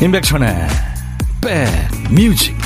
[0.00, 0.68] 임백천의
[1.40, 2.56] 백뮤직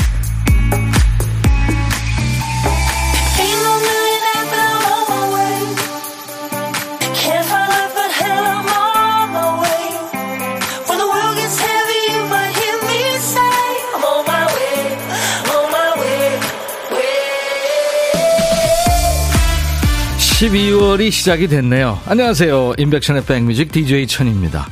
[20.19, 21.99] (12월이) 시작이 됐네요.
[22.05, 22.75] 안녕하세요.
[22.77, 24.69] 임백천의 백뮤직 DJ 천입니다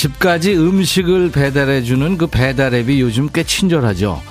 [0.00, 4.22] 집까지 음식을 배달해주는 그 배달앱이 요즘 꽤 친절하죠.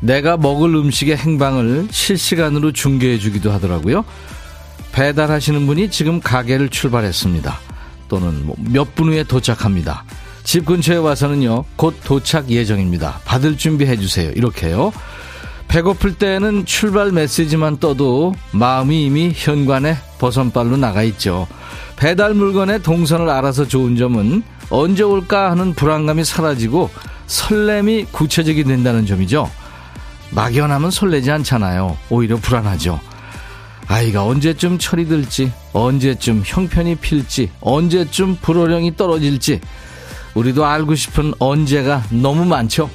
[0.00, 4.04] 내가 먹을 음식의 행방을 실시간으로 중계해주기도 하더라고요.
[4.92, 7.58] 배달하시는 분이 지금 가게를 출발했습니다.
[8.06, 10.04] 또는 뭐 몇분 후에 도착합니다.
[10.44, 13.20] 집 근처에 와서는요, 곧 도착 예정입니다.
[13.24, 14.30] 받을 준비해 주세요.
[14.30, 14.92] 이렇게요.
[15.66, 21.48] 배고플 때는 출발 메시지만 떠도 마음이 이미 현관에 버선발로 나가 있죠.
[21.96, 26.90] 배달 물건의 동선을 알아서 좋은 점은 언제 올까 하는 불안감이 사라지고
[27.26, 29.50] 설렘이 구체적이 된다는 점이죠.
[30.30, 31.96] 막연하면 설레지 않잖아요.
[32.08, 33.00] 오히려 불안하죠.
[33.88, 39.60] 아이가 언제쯤 철이 들지, 언제쯤 형편이 필지, 언제쯤 불호령이 떨어질지,
[40.34, 42.88] 우리도 알고 싶은 언제가 너무 많죠.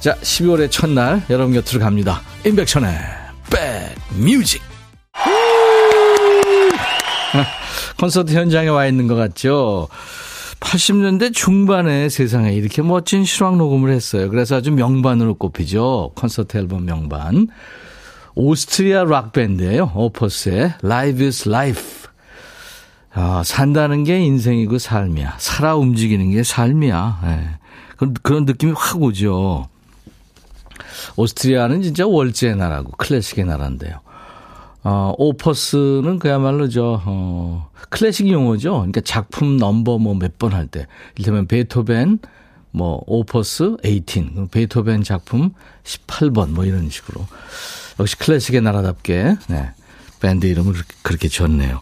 [0.00, 2.20] 자, 12월의 첫날 여러분 곁으로 갑니다.
[2.44, 2.98] 임백천의
[4.14, 4.60] 백뮤직.
[7.98, 9.88] 콘서트 현장에 와 있는 것 같죠?
[10.70, 14.30] 80년대 중반에 세상에 이렇게 멋진 실황 녹음을 했어요.
[14.30, 16.12] 그래서 아주 명반으로 꼽히죠.
[16.14, 17.48] 콘서트 앨범 명반.
[18.36, 19.90] 오스트리아 락밴드예요.
[19.96, 22.08] 오퍼스의 Live is Life.
[23.12, 25.38] 아, 산다는 게 인생이고 삶이야.
[25.38, 27.20] 살아 움직이는 게 삶이야.
[27.24, 27.48] 네.
[27.96, 29.68] 그런, 그런 느낌이 확 오죠.
[31.16, 33.98] 오스트리아는 진짜 왈츠의 나라고 클래식의 나라인데요.
[34.82, 38.72] 어, opus는 그야말로 저, 어, 클래식 용어죠.
[38.72, 40.86] 그러니까 작품 넘버 뭐 몇 번 할 때.
[41.16, 42.18] 이를테면 베토벤,
[42.72, 44.48] 뭐, opus 18.
[44.50, 45.52] 베토벤 작품
[45.84, 47.26] 18번 뭐 이런 식으로.
[47.98, 49.70] 역시 클래식의 나라답게, 네.
[50.20, 51.80] 밴드 이름을 그렇게 줬네요.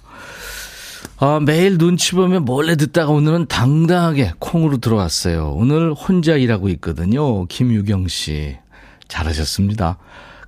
[1.20, 5.53] 아, 매일 눈치 보면 몰래 듣다가 오늘은 당당하게 콩으로 들어왔어요.
[5.56, 7.44] 오늘 혼자 일하고 있거든요.
[7.47, 8.56] 김유경 씨.
[9.09, 9.98] 잘하셨습니다.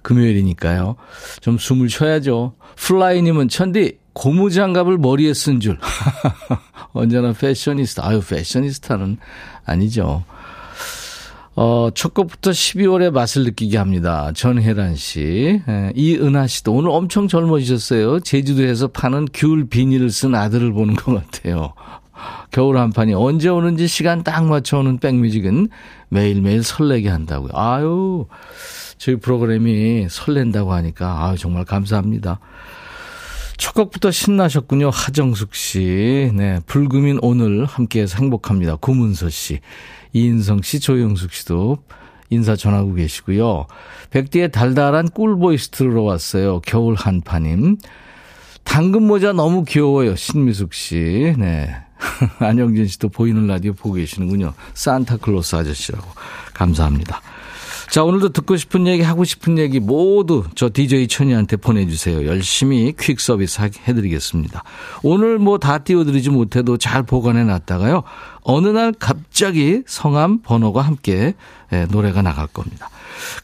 [0.02, 0.96] 금요일이니까요.
[1.40, 2.54] 좀 숨을 쉬어야죠.
[2.76, 5.78] 플라이님은 천디 고무장갑을 머리에 쓴 줄.
[6.92, 8.06] 언제나 패셔니스타.
[8.06, 9.18] 아유 패셔니스타는
[9.64, 10.24] 아니죠.
[11.56, 14.32] 어, 첫 곡부터 12월의 맛을 느끼게 합니다.
[14.34, 15.60] 전혜란 씨.
[15.68, 18.20] 예, 이은하 씨도 오늘 엄청 젊어지셨어요.
[18.20, 21.74] 제주도에서 파는 귤 비닐을 쓴 아들을 보는 것 같아요.
[22.50, 25.68] 겨울 한판이 언제 오는지 시간 딱 맞춰 오는 백뮤직은
[26.08, 27.50] 매일매일 설레게 한다고요.
[27.54, 28.26] 아유.
[29.00, 32.38] 저희 프로그램이 설렌다고 하니까 아 정말 감사합니다.
[33.56, 34.90] 첫 곡부터 신나셨군요.
[34.90, 36.30] 하정숙 씨.
[36.34, 36.60] 네.
[36.66, 38.76] 불금인 오늘 함께해서 행복합니다.
[38.76, 39.60] 구문서 씨.
[40.12, 41.78] 이인성 씨, 조영숙 씨도
[42.28, 43.66] 인사 전하고 계시고요.
[44.10, 46.60] 백디의 달달한 꿀보이스 들어 왔어요.
[46.60, 47.78] 겨울 한파님.
[48.64, 50.14] 당근 모자 너무 귀여워요.
[50.14, 51.34] 신미숙 씨.
[51.38, 51.74] 네.
[52.38, 54.52] 안영진 씨도 보이는 라디오 보고 계시는군요.
[54.74, 56.06] 산타클로스 아저씨라고.
[56.52, 57.22] 감사합니다.
[57.90, 62.24] 자, 오늘도 듣고 싶은 얘기, 하고 싶은 얘기 모두 저 DJ 천이한테 보내주세요.
[62.24, 64.62] 열심히 퀵 서비스 해드리겠습니다.
[65.02, 68.04] 오늘 뭐 다 띄워드리지 못해도 잘 보관해 놨다가요.
[68.42, 71.34] 어느 날 갑자기 성함, 번호가 함께
[71.72, 72.88] 예, 노래가 나갈 겁니다.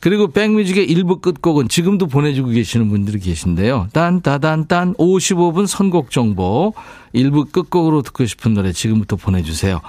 [0.00, 3.88] 그리고 백뮤직의 일부 끝곡은 지금도 보내주고 계시는 분들이 계신데요.
[3.92, 6.72] 딴따단딴 55분 선곡 정보
[7.12, 9.80] 일부 끝곡으로 듣고 싶은 노래 지금부터 보내주세요.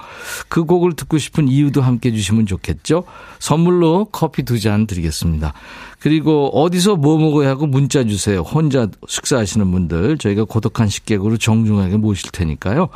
[0.48, 3.04] 그 곡을 듣고 싶은 이유도 함께 주시면 좋겠죠.
[3.38, 5.52] 선물로 커피 두 잔 드리겠습니다.
[6.00, 8.40] 그리고 어디서 뭐 먹어야 하고 문자 주세요.
[8.40, 12.88] 혼자 식사하시는 분들 저희가 고독한 식객으로 정중하게 모실 테니까요.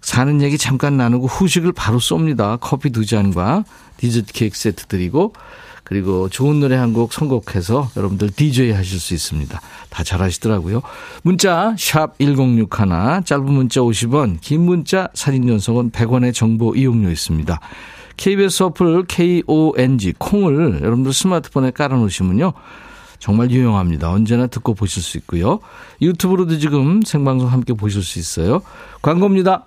[0.00, 2.58] 사는 얘기 잠깐 나누고 후식을 바로 쏩니다.
[2.60, 3.64] 커피 두 잔과
[3.96, 5.32] 디저트 케이크 세트 드리고
[5.86, 9.60] 그리고 좋은 노래 한 곡 선곡해서 여러분들 DJ 하실 수 있습니다.
[9.88, 10.82] 다 잘하시더라고요.
[11.22, 17.60] 문자 샵 1061, 짧은 문자 50원, 긴 문자 사진 연속은 100원의 정보 이용료 있습니다.
[18.16, 22.52] KBS 어플 KONG 콩을 여러분들 스마트폰에 깔아놓으시면요.
[23.18, 24.10] 정말 유용합니다.
[24.10, 25.60] 언제나 듣고 보실 수 있고요.
[26.02, 28.62] 유튜브로도 지금 생방송 함께 보실 수 있어요.
[29.02, 29.66] 광고입니다.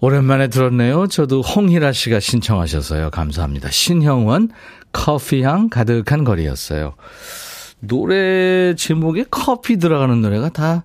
[0.00, 1.06] 오랜만에 들었네요.
[1.06, 3.10] 저도 홍희라 씨가 신청하셔서요.
[3.10, 3.70] 감사합니다.
[3.70, 4.50] 신형원,
[4.92, 6.94] 커피향 가득한 거리였어요.
[7.80, 10.82] 노래 제목에 커피 들어가는 노래가 다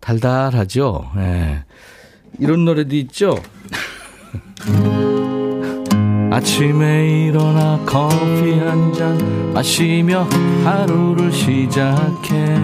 [0.00, 1.10] 달달하죠.
[1.16, 1.64] 네.
[2.38, 3.36] 이런 노래도 있죠.
[6.32, 10.22] 아침에 일어나 커피 한 잔 마시며
[10.64, 12.34] 하루를 시작해.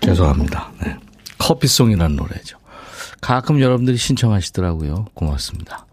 [0.00, 0.70] 죄송합니다.
[0.84, 0.96] 네.
[1.48, 2.58] 커피송이라는 노래죠.
[3.22, 5.06] 가끔 여러분들이 신청하시더라고요.
[5.14, 5.86] 고맙습니다.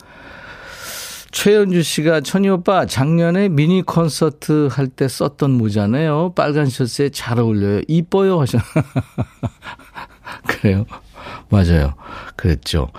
[1.32, 6.34] 최현주 씨가 천희 오빠 작년에 미니 콘서트 할 때 썼던 모자네요.
[6.36, 7.82] 빨간 셔츠에 잘 어울려요.
[7.88, 8.58] 이뻐요 하셔.
[10.48, 10.86] 그래요.
[11.50, 11.96] 맞아요.
[12.36, 12.90] 그랬죠.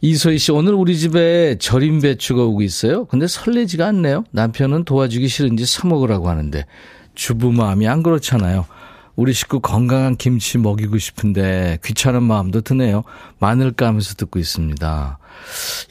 [0.00, 3.04] 이소희 씨, 오늘 우리 집에 절임 배추가 오고 있어요.
[3.06, 4.24] 근데 설레지가 않네요.
[4.32, 6.66] 남편은 도와주기 싫은지 사 먹으라고 하는데
[7.14, 8.66] 주부 마음이 안 그렇잖아요.
[9.14, 13.04] 우리 식구 건강한 김치 먹이고 싶은데 귀찮은 마음도 드네요.
[13.38, 15.18] 마늘 까면서 듣고 있습니다.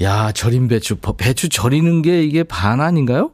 [0.01, 0.97] 야, 절임 배추.
[1.17, 3.31] 배추 절이는 게 이게 반 아닌가요?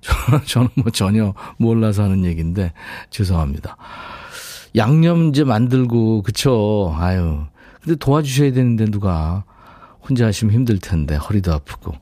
[0.46, 2.72] 저는 뭐 전혀 몰라서 하는 얘기인데
[3.10, 3.76] 죄송합니다.
[4.76, 6.94] 양념 이제 만들고 그쵸?
[6.98, 7.44] 아유.
[7.82, 9.44] 근데 도와주셔야 되는데 누가
[10.06, 11.94] 혼자 하시면 힘들 텐데 허리도 아프고.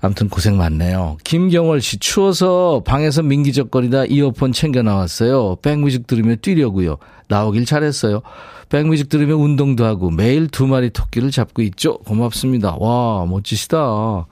[0.00, 1.18] 아무튼 고생 많네요.
[1.24, 5.56] 김경월 씨, 추워서 방에서 민기적거리다 이어폰 챙겨 나왔어요.
[5.56, 6.98] 백뮤직 들으며 뛰려고요.
[7.28, 8.22] 나오길 잘했어요.
[8.68, 11.98] 백뮤직 들으며 운동도 하고 매일 두 마리 토끼를 잡고 있죠.
[11.98, 12.76] 고맙습니다.
[12.78, 14.26] 와, 멋지시다.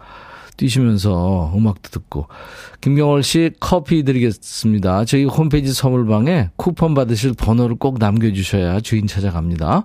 [0.56, 2.28] 뛰시면서 음악도 듣고.
[2.80, 5.04] 김경월 씨 커피 드리겠습니다.
[5.04, 9.84] 저희 홈페이지 선물방에 쿠폰 받으실 번호를 꼭 남겨주셔야 주인 찾아갑니다.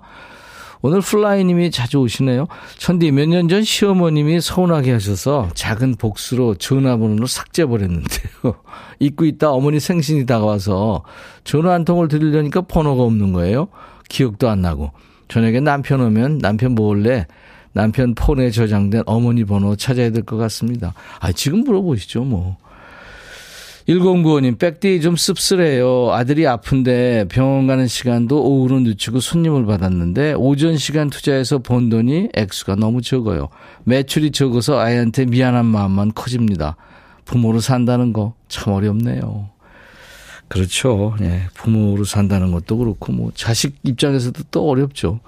[0.82, 2.48] 오늘 플라이님이 자주 오시네요.
[2.78, 8.32] 천디 몇 년 전 시어머님이 서운하게 하셔서 작은 복수로 전화번호를 삭제버렸는데요.
[8.98, 11.04] 잊고 있다 어머니 생신이 다가와서
[11.44, 13.68] 전화 한 통을 드리려니까 번호가 없는 거예요.
[14.08, 14.90] 기억도 안 나고.
[15.28, 17.26] 저녁에 남편 오면 남편 몰래
[17.72, 20.92] 남편 폰에 저장된 어머니 번호 찾아야 될 것 같습니다.
[21.20, 22.56] 아, 지금 물어보시죠, 뭐.
[23.88, 26.12] 1095님, 백디 좀 씁쓸해요.
[26.12, 32.76] 아들이 아픈데 병원 가는 시간도 오후로 늦추고 손님을 받았는데 오전 시간 투자해서 번 돈이 액수가
[32.76, 33.48] 너무 적어요.
[33.84, 36.76] 매출이 적어서 아이한테 미안한 마음만 커집니다.
[37.24, 39.48] 부모로 산다는 거 참 어렵네요.
[40.48, 41.16] 그렇죠.
[41.22, 41.44] 예.
[41.54, 45.20] 부모로 산다는 것도 그렇고 뭐 자식 입장에서도 또 어렵죠.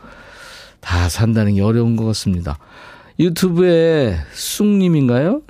[0.80, 2.58] 다 산다는 게 어려운 것 같습니다.
[3.18, 5.40] 유튜브에 쑥님인가요?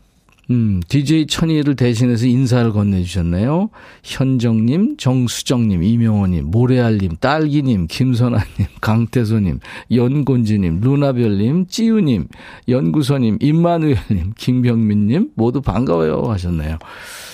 [0.50, 3.70] 음, DJ 천희를 대신해서 인사를 건네주셨네요.
[4.02, 8.44] 현정님, 정수정님, 이명호님, 모래알님, 딸기님, 김선아님,
[8.80, 9.60] 강태소님,
[9.90, 12.28] 연곤지님, 루나별님, 찌우님,
[12.68, 16.78] 연구소님, 임마누엘님, 김병민님, 모두 반가워요 하셨네요.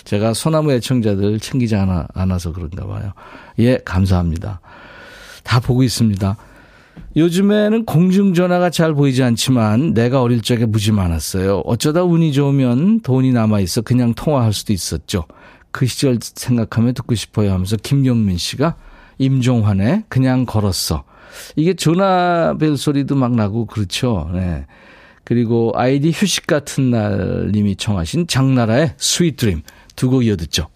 [0.04, 3.12] 제가 소나무 애청자들 챙기지 않아, 않아서 그런가 봐요.
[3.58, 4.60] 예, 감사합니다.
[5.42, 6.36] 다 보고 있습니다.
[7.16, 11.62] 요즘에는 공중전화가 잘 보이지 않지만 내가 어릴 적에 무지 많았어요.
[11.64, 15.24] 어쩌다 운이 좋으면 돈이 남아있어 그냥 통화할 수도 있었죠.
[15.72, 18.76] 그 시절 생각하며 듣고 싶어요 하면서 김경민 씨가
[19.18, 21.04] 임종환의 그냥 걸었어.
[21.56, 24.30] 이게 전화벨 소리도 막 나고 그렇죠.
[24.32, 24.66] 네.
[25.24, 29.62] 그리고 아이디 휴식 같은 날 님이 청하신 장나라의 Sweet Dream
[29.96, 30.68] 두 곡 이어 듣죠.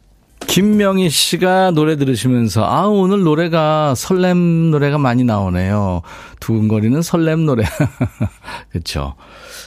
[0.47, 6.03] 김명희 씨가 노래 들으시면서 아 오늘 노래가 설렘 노래가 많이 나오네요.
[6.41, 7.65] 두근거리는 설렘 노래.
[8.71, 9.15] 그렇죠.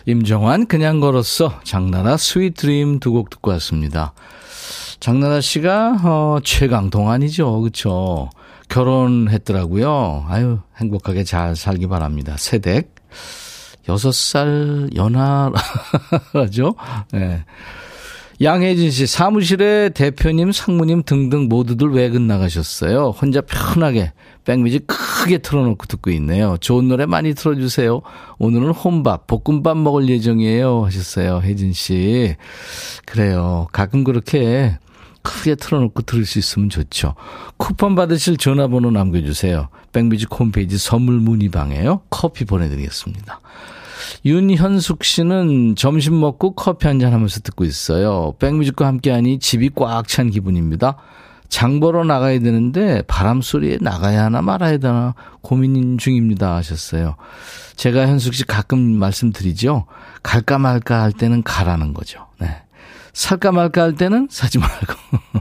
[0.06, 1.60] 임정환 그냥 걸었어.
[1.64, 4.14] 장나라 Sweet Dream 두 곡 듣고 왔습니다.
[5.00, 7.60] 장나라 씨가 어 최강 동안이죠.
[7.62, 8.30] 그렇죠.
[8.70, 10.26] 결혼했더라고요.
[10.30, 12.36] 아유 행복하게 잘 살기 바랍니다.
[12.38, 12.96] 세댁
[13.88, 16.76] 6살 연하라죠.
[17.12, 17.44] 네.
[18.40, 23.16] 양혜진 씨, 사무실에 대표님, 상무님 등등 모두들 외근 나가셨어요.
[23.20, 24.14] 혼자 편하게
[24.46, 26.56] 백미지 크게 틀어놓고 듣고 있네요.
[26.60, 28.02] 좋은 노래 많이 틀어주세요.
[28.38, 30.86] 오늘은 혼밥, 볶음밥 먹을 예정이에요.
[30.86, 31.42] 하셨어요.
[31.44, 32.36] 혜진 씨.
[33.06, 33.68] 그래요.
[33.72, 34.78] 가끔 그렇게
[35.24, 37.16] 크게 틀어놓고 들을 수 있으면 좋죠.
[37.58, 39.70] 쿠폰 받으실 전화번호 남겨주세요.
[39.92, 42.02] 백미지 홈페이지 선물 문의방에요.
[42.12, 43.42] 커피 보내드리겠습니다.
[44.26, 48.34] 윤현숙 씨는 점심 먹고 커피 한잔 하면서 듣고 있어요.
[48.40, 50.98] 백뮤직과 함께하니 집이 꽉 찬 기분입니다.
[51.50, 57.16] 장 보러 나가야 되는데 바람 소리에 나가야 하나 말아야 되나 고민 중입니다 하셨어요.
[57.76, 59.86] 제가 현숙 씨 가끔 말씀드리죠.
[60.24, 62.28] 갈까 말까 할 때는 가라는 거죠.
[62.40, 62.50] 네.
[63.14, 64.94] 살까 말까 할 때는 사지 말고.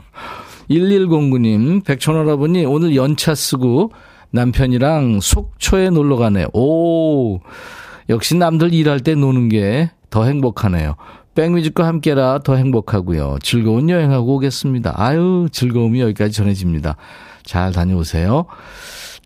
[0.70, 3.92] 1109님, 백천할아버니 오늘 연차 쓰고
[4.30, 6.46] 남편이랑 속초에 놀러 가네.
[6.52, 7.40] 오,
[8.08, 10.96] 역시 남들 일할 때 노는 게 더 행복하네요.
[11.34, 13.36] 백뮤직과 함께라 더 행복하고요.
[13.42, 14.94] 즐거운 여행하고 오겠습니다.
[14.96, 16.96] 아유, 즐거움이 여기까지 전해집니다.
[17.44, 18.46] 잘 다녀오세요.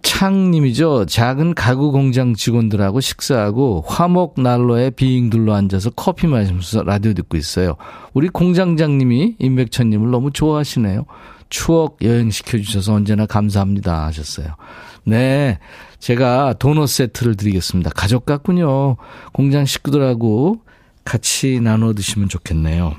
[0.02, 1.06] 창님이죠.
[1.06, 7.76] 작은 가구 공장 직원들하고 식사하고 화목 난로에 비잉 둘러 앉아서 커피 마시면서 라디오 듣고 있어요.
[8.14, 11.04] 우리 공장장님이 임백천님을 너무 좋아하시네요.
[11.50, 14.49] 추억 여행시켜 주셔서 언제나 감사합니다 하셨어요.
[15.04, 15.58] 네.
[16.00, 17.90] 제가 도넛 세트를 드리겠습니다.
[17.90, 18.97] 가족 같군요.
[19.33, 20.61] 공장 식구들하고
[21.04, 22.95] 같이 나눠 드시면 좋겠네요.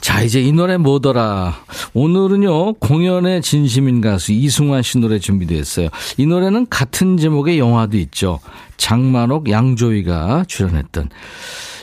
[0.00, 1.54] 자, 이제 이 노래 뭐더라.
[1.94, 5.88] 오늘은요, 공연의 진심인 가수 이승환 씨 노래 준비되어 있어요.
[6.16, 8.40] 이 노래는 같은 제목의 영화도 있죠.
[8.76, 11.10] 장만옥, 양조위가 출연했던.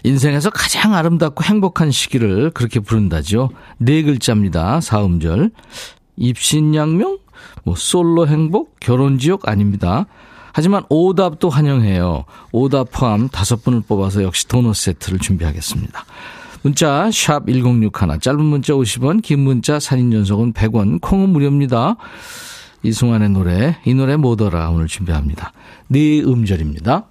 [0.04, 3.50] 인생에서 가장 아름답고 행복한 시기를 그렇게 부른다죠.
[3.78, 4.82] 네 글자입니다.
[4.82, 5.52] 사음절.
[6.18, 7.20] 입신양명?
[7.64, 8.80] 뭐, 솔로 행복?
[8.80, 9.48] 결혼 지옥?
[9.48, 10.06] 아닙니다.
[10.54, 12.26] 하지만 오답도 환영해요.
[12.52, 16.06] 오답 포함 다섯 분을 뽑아서 역시 도넛 세트를 준비하겠습니다.
[16.64, 21.96] 문자 1061, 짧은 문자 50원, 긴 문자 사진 연속은 100원, 콩은 무료입니다.
[22.84, 25.54] 이승환의 노래, 이 노래 뭐더라 오늘 준비합니다.
[25.88, 27.11] 네 음절입니다.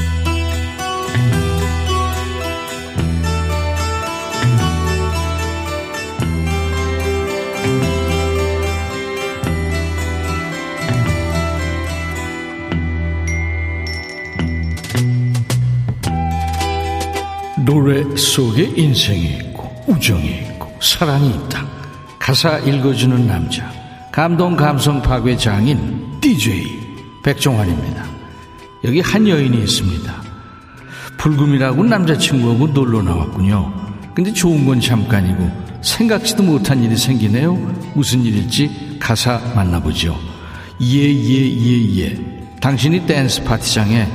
[17.65, 21.65] 노래 속에 인생이 있고 우정이 있고 사랑이 있다.
[22.17, 23.71] 가사 읽어주는 남자.
[24.11, 26.79] 감동 감성 파괴 장인 DJ
[27.23, 28.05] 백종환입니다.
[28.83, 30.23] 여기 한 여인이 있습니다.
[31.17, 33.71] 불금이라고 남자친구하고 놀러 나왔군요.
[34.13, 37.55] 근데 좋은 건 잠깐이고 생각지도 못한 일이 생기네요.
[37.93, 40.17] 무슨 일일지 가사 만나보죠.
[40.81, 42.41] 예예예 예, 예.
[42.59, 44.07] 당신이 댄스 파티장에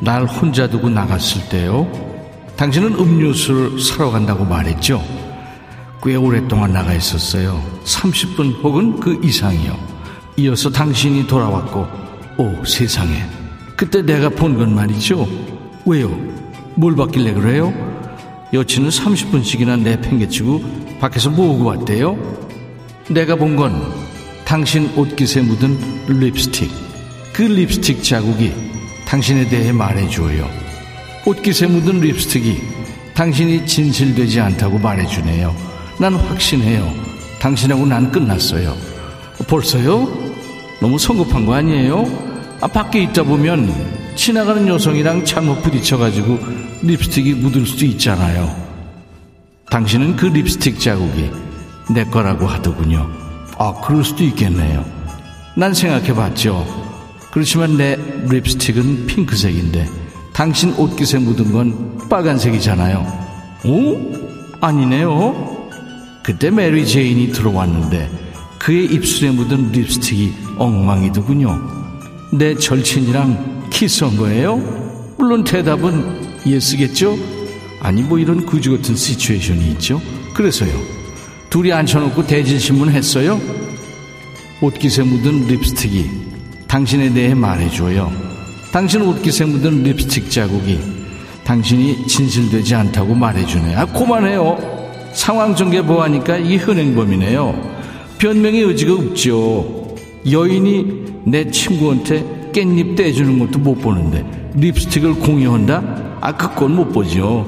[0.00, 2.13] 날 혼자 두고 나갔을 때요.
[2.56, 5.02] 당신은 음료수를 사러 간다고 말했죠.
[6.02, 7.62] 꽤 오랫동안 나가 있었어요.
[7.84, 9.76] 30분 혹은 그 이상이요.
[10.36, 11.86] 이어서 당신이 돌아왔고,
[12.38, 13.24] 오, 세상에.
[13.76, 15.26] 그때 내가 본 건 말이죠.
[15.86, 16.08] 왜요?
[16.76, 17.72] 뭘 받길래 그래요?
[18.52, 22.16] 여친은 30분씩이나 내팽개치고 밖에서 모으고 왔대요.
[23.08, 23.92] 내가 본 건
[24.44, 25.78] 당신 옷깃에 묻은
[26.20, 26.70] 립스틱.
[27.32, 28.52] 그 립스틱 자국이
[29.06, 30.48] 당신에 대해 말해줘요.
[31.26, 32.60] 옷깃에 묻은 립스틱이
[33.14, 35.54] 당신이 진실되지 않다고 말해주네요.
[35.98, 36.92] 난 확신해요.
[37.40, 38.76] 당신하고 난 끝났어요.
[39.46, 40.06] 벌써요?
[40.80, 42.04] 너무 성급한 거 아니에요?
[42.60, 43.72] 아, 밖에 있다 보면
[44.16, 46.38] 지나가는 여성이랑 잘못 부딪혀가지고
[46.82, 48.54] 립스틱이 묻을 수도 있잖아요.
[49.70, 51.30] 당신은 그 립스틱 자국이
[51.94, 53.08] 내 거라고 하더군요.
[53.58, 54.84] 아, 그럴 수도 있겠네요.
[55.56, 56.66] 난 생각해 봤죠.
[57.30, 57.96] 그렇지만 내
[58.28, 60.03] 립스틱은 핑크색인데
[60.34, 63.06] 당신 옷깃에 묻은 건 빨간색이잖아요.
[63.66, 64.58] 오?
[64.60, 65.68] 아니네요.
[66.24, 68.10] 그때 메리 제인이 들어왔는데
[68.58, 71.56] 그의 입술에 묻은 립스틱이 엉망이더군요.
[72.32, 74.56] 내 절친이랑 키스한 거예요?
[75.18, 77.16] 물론 대답은 yes겠죠?
[77.80, 80.00] 아니 뭐 이런 구주 같은 시츄에이션이 있죠.
[80.34, 80.72] 그래서요.
[81.48, 83.40] 둘이 앉혀놓고 대진신문 했어요?
[84.60, 86.10] 옷깃에 묻은 립스틱이
[86.66, 88.23] 당신에 대해 말해줘요.
[88.74, 90.80] 당신 옷깃에 묻은 립스틱 자국이
[91.44, 93.76] 당신이 진실되지 않다고 말해주네.
[93.76, 94.58] 아, 그만해요.
[95.12, 97.54] 상황 전개 보하니까 이 현행범이네요.
[98.18, 99.94] 변명의 의지가 없죠.
[100.28, 104.26] 여인이 내 친구한테 깻잎 떼주는 것도 못 보는데
[104.56, 106.18] 립스틱을 공유한다?
[106.20, 107.46] 아 그건 못 보죠.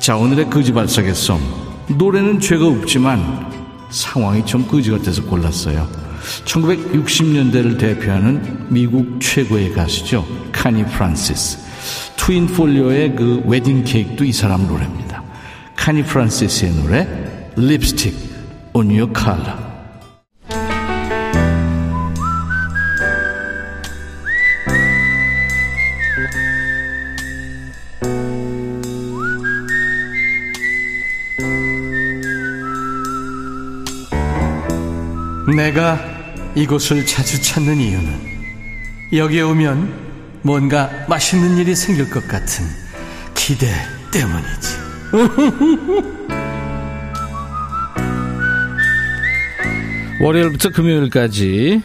[0.00, 1.38] 자 오늘의 거지 발싸개 song
[1.96, 3.52] 노래는 죄가 없지만
[3.88, 6.03] 상황이 좀 거지 같아서 골랐어요.
[6.44, 10.26] 1960년대를 대표하는 미국 최고의 가수죠.
[10.52, 11.58] 카니 프란시스.
[12.16, 15.22] 트윈 폴리오의 그 웨딩 케이크도 이 사람 노래입니다.
[15.76, 17.08] 카니 프란시스의 노래
[17.56, 18.14] Lipstick
[18.72, 19.64] on Your Collar
[35.54, 36.13] 내가
[36.54, 38.34] 이곳을 자주 찾는 이유는
[39.12, 40.04] 여기에 오면
[40.42, 42.64] 뭔가 맛있는 일이 생길 것 같은
[43.34, 43.66] 기대
[44.12, 44.84] 때문이지.
[50.20, 51.82] 월요일부터 금요일까지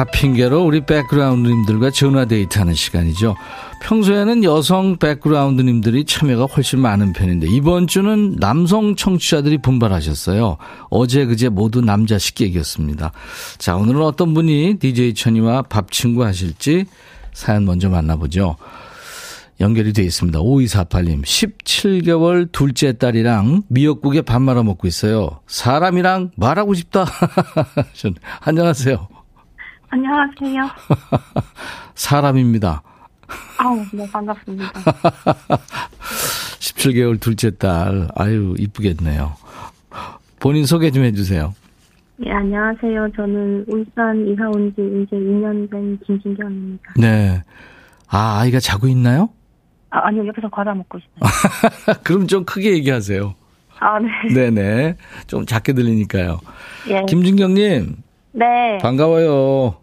[0.00, 3.36] 밥 핑계로 우리 백그라운드님들과 전화 데이트 하는 시간이죠.
[3.82, 10.56] 평소에는 여성 백그라운드님들이 참여가 훨씬 많은 편인데 이번 주는 남성 청취자들이 분발하셨어요.
[10.88, 13.12] 어제 그제 모두 남자 식객이었습니다.
[13.58, 16.86] 자 오늘은 어떤 분이 DJ 천이와 밥 친구 하실지
[17.34, 18.56] 사연 먼저 만나보죠.
[19.60, 20.38] 연결이 되어 있습니다.
[20.38, 21.22] 5248님.
[21.22, 25.40] 17개월 둘째 딸이랑 미역국에 밥 말아 먹고 있어요.
[25.46, 27.04] 사람이랑 말하고 싶다.
[28.40, 29.09] 안녕하세요.
[29.90, 30.68] 안녕하세요.
[31.94, 32.82] 사람입니다.
[33.58, 34.72] 아우, 네, 반갑습니다.
[36.60, 38.08] 17개월 둘째 딸.
[38.14, 39.34] 아유, 이쁘겠네요.
[40.38, 41.54] 본인 소개 좀 해주세요.
[42.24, 43.08] 예, 안녕하세요.
[43.16, 46.92] 저는 울산 이사 온 지 이제 2년 된 김진경입니다.
[46.96, 47.42] 네.
[48.08, 49.30] 아, 아이가 자고 있나요?
[49.90, 51.98] 아, 아니요, 옆에서 과자 먹고 있어요.
[52.04, 53.34] 그럼 좀 크게 얘기하세요.
[53.80, 54.08] 아, 네.
[54.50, 54.96] 네네.
[55.26, 56.40] 좀 작게 들리니까요.
[56.88, 57.02] 예.
[57.08, 57.96] 김진경님.
[58.32, 58.78] 네.
[58.78, 59.76] 반가워요.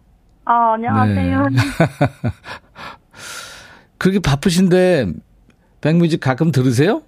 [0.46, 1.48] 아, 안녕하세요.
[1.50, 1.58] 네.
[3.98, 5.08] 그렇게 바쁘신데
[5.82, 7.01] 백뮤직 가끔 들으세요?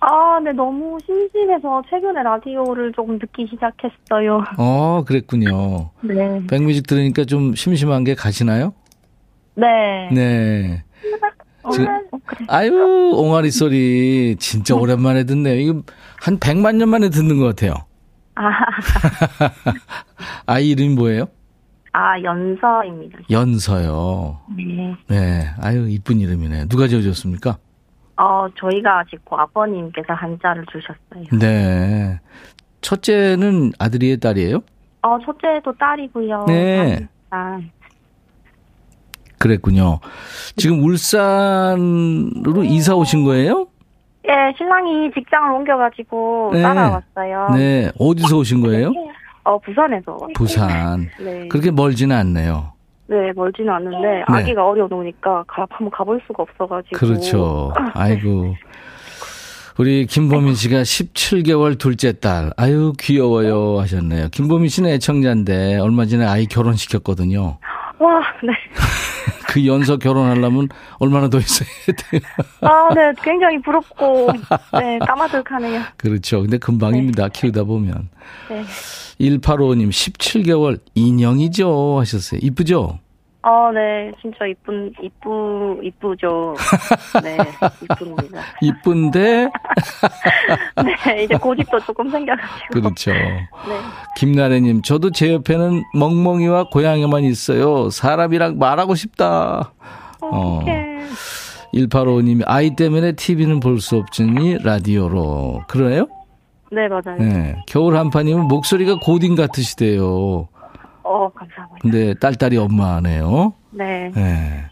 [0.00, 4.44] 아, 네, 너무 심심해서 최근에 라디오를 조금 듣기 시작했어요.
[4.58, 5.90] 어, 그랬군요.
[6.02, 6.42] 네.
[6.48, 8.74] 백뮤직 들으니까 좀 심심한 게 가시나요?
[9.54, 10.10] 네.
[10.12, 10.84] 네.
[11.62, 12.00] 어, 지금- 어.
[12.48, 15.58] 아유, 옹알이 소리 진짜 오랜만에 듣네요.
[15.58, 15.82] 이거
[16.20, 17.72] 한 100만 년 만에 듣는 것 같아요.
[18.36, 18.50] 아,
[20.46, 21.26] 아이 이름이 뭐예요?
[21.92, 23.18] 아, 연서입니다.
[23.30, 24.38] 연서요.
[24.56, 24.94] 네.
[25.08, 25.50] 네.
[25.62, 26.66] 아유, 이쁜 이름이네.
[26.68, 27.56] 누가 지어줬습니까?
[28.18, 31.38] 어, 저희가 짓고 아버님께서 한자를 주셨어요.
[31.38, 32.20] 네.
[32.82, 34.60] 첫째는 아들이에요, 딸이에요?
[35.02, 36.44] 어, 첫째도 딸이고요.
[36.46, 37.08] 네.
[37.30, 37.58] 아,
[39.38, 40.00] 그랬군요.
[40.56, 43.68] 지금 울산으로 이사 오신 거예요?
[44.28, 46.62] 예, 신랑이 직장을 옮겨가지고 네.
[46.62, 47.48] 따라왔어요.
[47.54, 47.90] 네.
[47.98, 48.92] 어디서 오신 거예요?
[49.44, 50.18] 어, 부산에서.
[50.34, 51.08] 부산.
[51.20, 51.46] 네.
[51.48, 52.72] 그렇게 멀지는 않네요.
[53.08, 56.96] 네, 멀지는 않는데, 아기가 어려놓으니까 가, 한번 가볼 수가 없어가지고.
[56.96, 57.72] 그렇죠.
[57.94, 58.56] 아이고.
[59.78, 62.50] 우리 김보민 씨가 17개월 둘째 딸.
[62.56, 63.78] 아유, 귀여워요.
[63.78, 64.28] 하셨네요.
[64.32, 67.58] 김보민 씨는 애청자인데, 얼마 전에 아이 결혼시켰거든요.
[67.98, 68.52] 와, 네.
[69.48, 72.20] 그 연서 결혼하려면 얼마나 더 있어야 돼요.
[72.60, 74.30] 아, 네, 굉장히 부럽고,
[74.78, 75.82] 네, 까마득하네요.
[75.96, 76.42] 그렇죠.
[76.42, 77.28] 근데 금방입니다.
[77.28, 78.08] 키우다 보면.
[78.50, 78.64] 네.
[79.20, 81.98] 1855님, 17개월 인형이죠.
[82.00, 82.40] 하셨어요.
[82.42, 82.98] 이쁘죠?
[83.48, 86.56] 어, 네, 진짜 이쁜, 이쁘, 이쁘죠.
[87.22, 87.38] 네,
[87.80, 88.40] 이쁩니다.
[88.60, 89.48] 이쁜데,
[91.06, 92.72] 네, 이제 고집도 조금 생겨가지고.
[92.72, 93.12] 그렇죠.
[93.12, 93.46] 네.
[94.16, 97.88] 김나래님, 저도 제 옆에는 멍멍이와 고양이만 있어요.
[97.90, 99.72] 사람이랑 말하고 싶다.
[100.20, 100.56] 어.
[100.58, 100.96] 어떡해.
[101.74, 105.62] 1855님이 아이 때문에 TV는 볼 수 없으니 라디오로.
[105.68, 106.08] 그래요?
[106.72, 107.16] 네, 맞아요.
[107.20, 107.54] 네.
[107.68, 110.48] 겨울 한파님은 목소리가 고딩 같으시대요.
[111.06, 111.78] 어, 감사합니다.
[111.80, 113.54] 근데 딸딸이 엄마네요.
[113.70, 114.10] 네.
[114.14, 114.64] 네.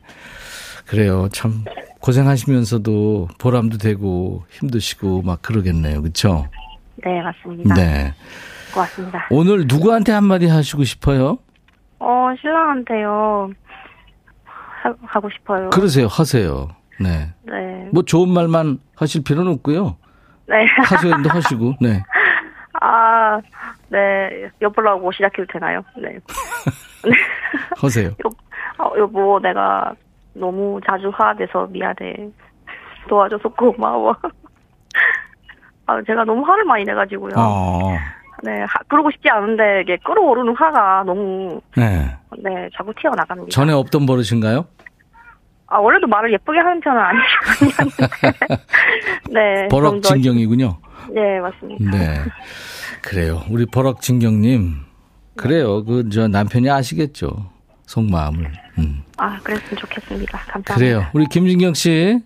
[0.87, 1.29] 그래요.
[1.33, 1.65] 참
[2.01, 6.03] 고생하시면서도 보람도 되고 힘드시고 막 그러겠네요.
[6.03, 6.49] 그렇죠?
[6.97, 7.75] 네, 맞습니다.
[7.75, 8.13] 네.
[8.75, 9.29] 고맙습니다.
[9.31, 11.39] 오늘 누구한테 한마디 하시고 싶어요?
[12.01, 13.51] 어, 신랑한테요.
[14.45, 15.71] 하, 하고 싶어요.
[15.71, 16.09] 그러세요.
[16.09, 16.69] 하세요.
[17.01, 17.33] 네.
[17.43, 17.89] 네.
[17.93, 19.97] 뭐 좋은 말만 하실 필요는 없고요.
[20.49, 20.67] 네.
[20.85, 21.75] 하소연도 하시고.
[21.81, 22.03] 네.
[22.83, 23.41] 아,
[23.89, 24.49] 네.
[24.61, 25.83] 여보라고 시작해도 되나요?
[25.97, 26.19] 네.
[27.81, 28.09] 하세요.
[28.09, 29.93] 여, 어, 여보, 내가
[30.33, 32.29] 너무 자주 화돼서 미안해.
[33.09, 34.17] 도와줘서 고마워.
[35.87, 37.35] 아, 제가 너무 화를 많이 내가지고요.
[37.37, 37.93] 어.
[38.43, 42.07] 네, 하, 그러고 싶지 않은데, 이게 끌어오르는 화가 너무, 네.
[42.39, 43.51] 네, 자꾸 튀어나갑니다.
[43.51, 44.67] 전에 없던 버릇인가요?
[45.67, 48.07] 아, 원래도 말을 예쁘게 하는 편은 아니었는데.
[49.31, 49.69] 네.
[49.69, 50.77] 버럭 더- 진경이군요.
[51.13, 51.91] 네, 맞습니다.
[51.91, 52.21] 네.
[53.03, 53.43] 그래요.
[53.51, 54.77] 우리 버럭 진경님.
[55.37, 55.85] 그래요.
[55.85, 57.51] 그, 저 남편이 아시겠죠.
[57.87, 58.53] 속마음을.
[58.79, 59.03] 음.
[59.17, 60.39] 아, 그랬으면 좋겠습니다.
[60.39, 60.75] 감사합니다.
[60.75, 61.07] 그래요.
[61.13, 62.21] 우리 김진경 씨,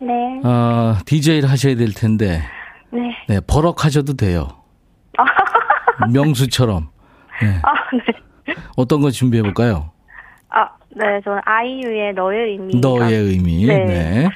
[0.00, 0.40] 네.
[0.44, 2.42] 어, DJ를 하셔야 될 텐데,
[2.92, 3.16] 네.
[3.28, 4.48] 네, 버럭 하셔도 돼요.
[6.12, 6.88] 명수처럼.
[7.40, 7.60] 네.
[7.62, 7.72] 아,
[8.46, 8.54] 네.
[8.76, 9.90] 어떤 거 준비해 볼까요?
[10.50, 11.20] 아, 네.
[11.24, 12.80] 저는 아이유의 너의 의미.
[12.80, 13.66] 너의 의미.
[13.66, 13.84] 네.
[13.84, 14.28] 네.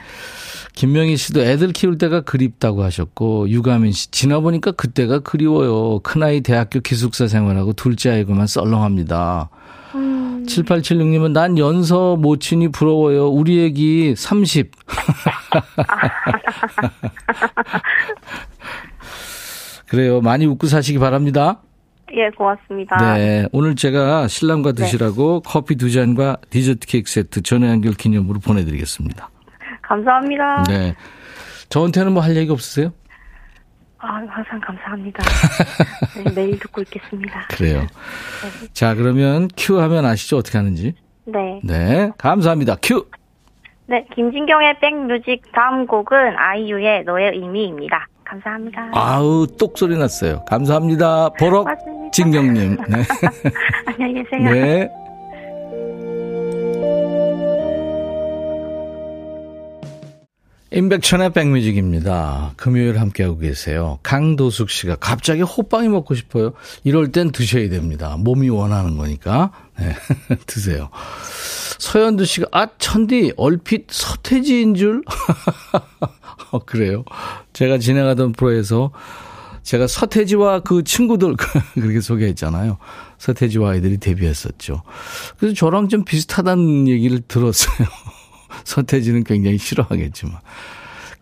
[0.79, 5.99] 김명희 씨도 애들 키울 때가 그립다고 하셨고, 유가민 씨, 지나 보니까 그때가 그리워요.
[6.05, 9.51] 큰아이 대학교 기숙사 생활하고 둘째 아이고만 썰렁합니다.
[9.97, 13.27] 음, 7876님은 난 연서 모친이 부러워요.
[13.27, 14.71] 우리 애기 30.
[19.89, 20.21] 그래요.
[20.21, 21.61] 많이 웃고 사시기 바랍니다.
[22.15, 23.17] 예, 고맙습니다.
[23.17, 25.51] 네, 오늘 제가 신랑과 드시라고 네.
[25.51, 29.31] 커피 두 잔과 디저트 케이크 세트 전화 연결 기념으로 보내드리겠습니다.
[29.89, 30.65] 감사합니다.
[30.69, 30.95] 네.
[31.69, 32.93] 저한테는 뭐 할 얘기 없으세요?
[34.01, 35.23] 아, 항상 감사합니다.
[36.25, 37.47] 네, 매일 듣고 있겠습니다.
[37.51, 37.81] 그래요.
[37.81, 38.69] 네.
[38.73, 40.37] 자, 그러면 큐 하면 아시죠?
[40.37, 40.95] 어떻게 하는지?
[41.25, 41.61] 네.
[41.65, 42.77] 네, 감사합니다.
[42.83, 43.07] 큐!
[43.87, 48.07] 네, 김진경의 백뮤직 다음 곡은 아이유의 너의 의미입니다.
[48.25, 48.91] 감사합니다.
[48.93, 50.45] 아우, 똑소리 났어요.
[50.47, 51.31] 감사합니다.
[51.31, 51.67] 보록
[52.13, 52.77] 진경님.
[52.89, 53.03] 네.
[53.87, 54.51] 안녕히 계세요.
[54.53, 54.89] 네.
[60.71, 62.53] 임백천의 백뮤직입니다.
[62.57, 63.99] 금요일 함께하고 계세요.
[64.03, 66.53] 강도숙 씨가 갑자기 호빵이 먹고 싶어요.
[66.85, 68.17] 이럴 땐 드셔야 됩니다.
[68.19, 69.53] 몸이 원하는 거니까.
[69.79, 69.95] 네,
[70.47, 70.91] 드세요.
[71.79, 75.03] 서현두 씨가, 아, 천디, 얼핏 서태지인 줄?
[76.51, 77.05] 어, 그래요.
[77.55, 78.91] 제가 진행하던 프로에서
[79.63, 81.37] 제가 서태지와 그 친구들,
[81.75, 82.79] 그렇게 소개했잖아요.
[83.19, 84.83] 서태지와 아이들이 데뷔했었죠.
[85.39, 87.89] 그래서 저랑 좀 비슷하다는 얘기를 들었어요.
[88.65, 90.39] 서태지는 굉장히 싫어하겠지만.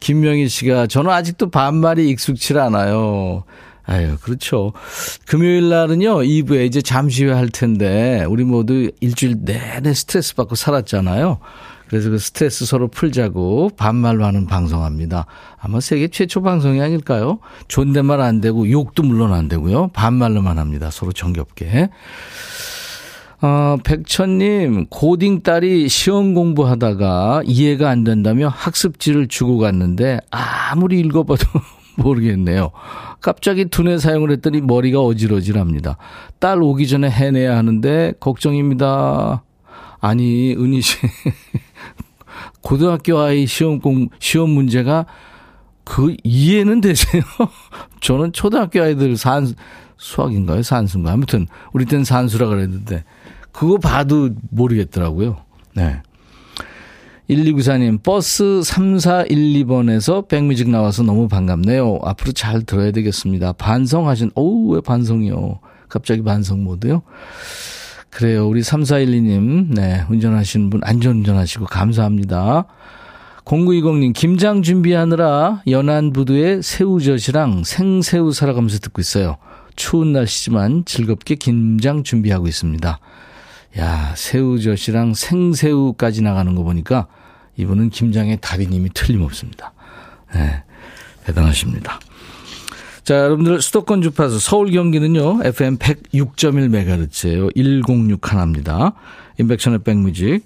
[0.00, 3.44] 김명희 씨가 저는 아직도 반말이 익숙치 않아요.
[3.84, 4.72] 아유, 그렇죠.
[5.26, 11.38] 금요일 날은요, 2부에 이제 잠시 후에 할 텐데, 우리 모두 일주일 내내 스트레스 받고 살았잖아요.
[11.86, 15.26] 그래서 그 스트레스 서로 풀자고 반말로 하는 방송합니다.
[15.56, 17.38] 아마 세계 최초 방송이 아닐까요?
[17.68, 19.88] 존댓말 안 되고, 욕도 물론 안 되고요.
[19.88, 20.90] 반말로만 합니다.
[20.90, 21.88] 서로 정겹게.
[23.42, 31.44] 어, 백천님, 고딩 딸이 시험 공부하다가 이해가 안 된다며 학습지를 주고 갔는데 아무리 읽어봐도
[31.96, 32.70] 모르겠네요.
[33.20, 35.98] 갑자기 두뇌 사용을 했더니 머리가 어질어질합니다.
[36.38, 39.42] 딸 오기 전에 해내야 하는데 걱정입니다.
[40.00, 40.98] 아니, 은희 씨.
[42.62, 45.06] 고등학교 아이 시험 공, 시험 문제가
[45.84, 47.22] 그 이해는 되세요?
[48.00, 49.54] 저는 초등학교 아이들 산,
[49.96, 50.62] 수학인가요?
[50.62, 51.14] 산수인가요?
[51.14, 53.04] 아무튼, 우리 때는 산수라 그랬는데,
[53.56, 55.38] 그거 봐도 모르겠더라고요.
[55.74, 56.02] 네.
[57.30, 62.00] 1294님, 버스 3412번에서 백뮤직 나와서 너무 반갑네요.
[62.04, 63.54] 앞으로 잘 들어야 되겠습니다.
[63.54, 65.60] 반성하신, 어우, 왜 반성이요?
[65.88, 67.00] 갑자기 반성 모드요?
[68.10, 68.46] 그래요.
[68.46, 72.66] 우리 3412님, 네, 운전하시는 분 안전운전 하시고 감사합니다.
[73.46, 79.38] 0920님, 김장 준비하느라 연안부두에 새우젓이랑 생새우 살아가면서 듣고 있어요.
[79.76, 83.00] 추운 날씨지만 즐겁게 김장 준비하고 있습니다.
[83.78, 87.06] 야, 새우젓이랑 생새우까지 나가는 거 보니까
[87.56, 89.72] 이분은 김장의 달인님이 틀림없습니다.
[90.34, 90.62] 네,
[91.24, 92.00] 대단하십니다.
[93.04, 95.40] 자, 여러분들 수도권 주파수 서울 경기는요.
[95.44, 97.54] FM 106.1MHz예요.
[97.54, 98.92] 106 하나입니다.
[99.38, 100.44] 인백션의 백뮤직.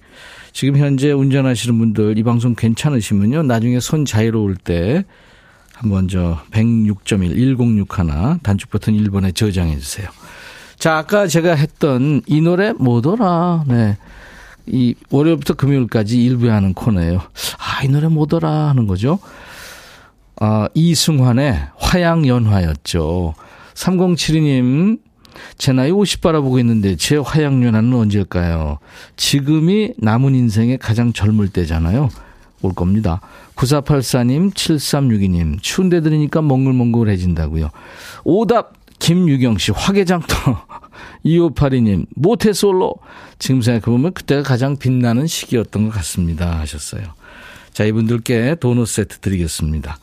[0.52, 3.44] 지금 현재 운전하시는 분들 이 방송 괜찮으시면요.
[3.44, 5.04] 나중에 손 자유로울 때
[5.74, 10.08] 한번 저 106.1 106 하나 단축 버튼 1번에 저장해 주세요.
[10.80, 13.64] 자, 아까 제가 했던 이 노래 뭐더라?
[13.68, 13.98] 네.
[14.66, 17.18] 이 월요일부터 금요일까지 일부에 하는 코너예요.
[17.18, 19.18] 아, 이 노래 뭐더라 하는 거죠.
[20.36, 23.34] 아, 이승환의 화양연화였죠.
[23.74, 25.00] 3072님,
[25.58, 28.78] 제 나이 50 바라보고 있는데 제 화양연화는 언제일까요?
[29.16, 32.08] 지금이 남은 인생의 가장 젊을 때잖아요.
[32.62, 33.20] 올 겁니다.
[33.54, 37.68] 9484님, 7362님, 추운데 들으니까 몽글몽글해진다고요.
[38.24, 40.66] 오답 김유경 씨, 화개장터.
[41.24, 42.94] 2582님, 모태솔로.
[43.40, 46.60] 지금 생각해보면 그때가 가장 빛나는 시기였던 것 같습니다.
[46.60, 47.02] 하셨어요.
[47.72, 49.98] 자, 이분들께 도넛 세트 드리겠습니다.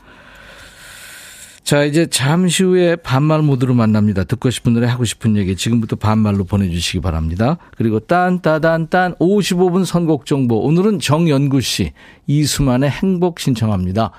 [1.64, 4.24] 자, 이제 잠시 후에 반말 모드로 만납니다.
[4.24, 7.58] 듣고 싶은 노래 하고 싶은 얘기 지금부터 반말로 보내주시기 바랍니다.
[7.76, 10.62] 그리고 딴, 따단, 딴 55분 선곡 정보.
[10.62, 11.92] 오늘은 정연구 씨,
[12.26, 14.12] 이수만의 행복 신청합니다.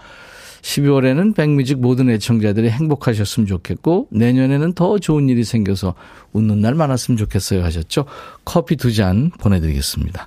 [0.63, 5.95] 12월에는 백뮤직 모든 애청자들이 행복하셨으면 좋겠고 내년에는 더 좋은 일이 생겨서
[6.33, 8.05] 웃는 날 많았으면 좋겠어요 하셨죠.
[8.45, 10.27] 커피 두 잔 보내드리겠습니다.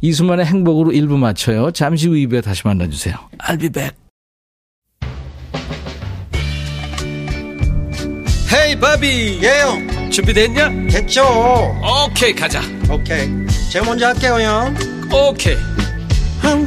[0.00, 1.70] 이수만의 행복으로 1부 마쳐요.
[1.72, 3.14] 잠시 후 2부에 다시 만나주세요.
[3.38, 3.94] I'll be back.
[8.50, 10.88] 헤이 바비 예영 준비됐냐?
[10.88, 11.22] 됐죠
[12.06, 12.60] 오케이 가자
[12.90, 13.28] 오케이
[13.70, 14.74] 제가 먼저 할게요 형
[15.12, 15.56] 오케이
[16.42, 16.66] I'm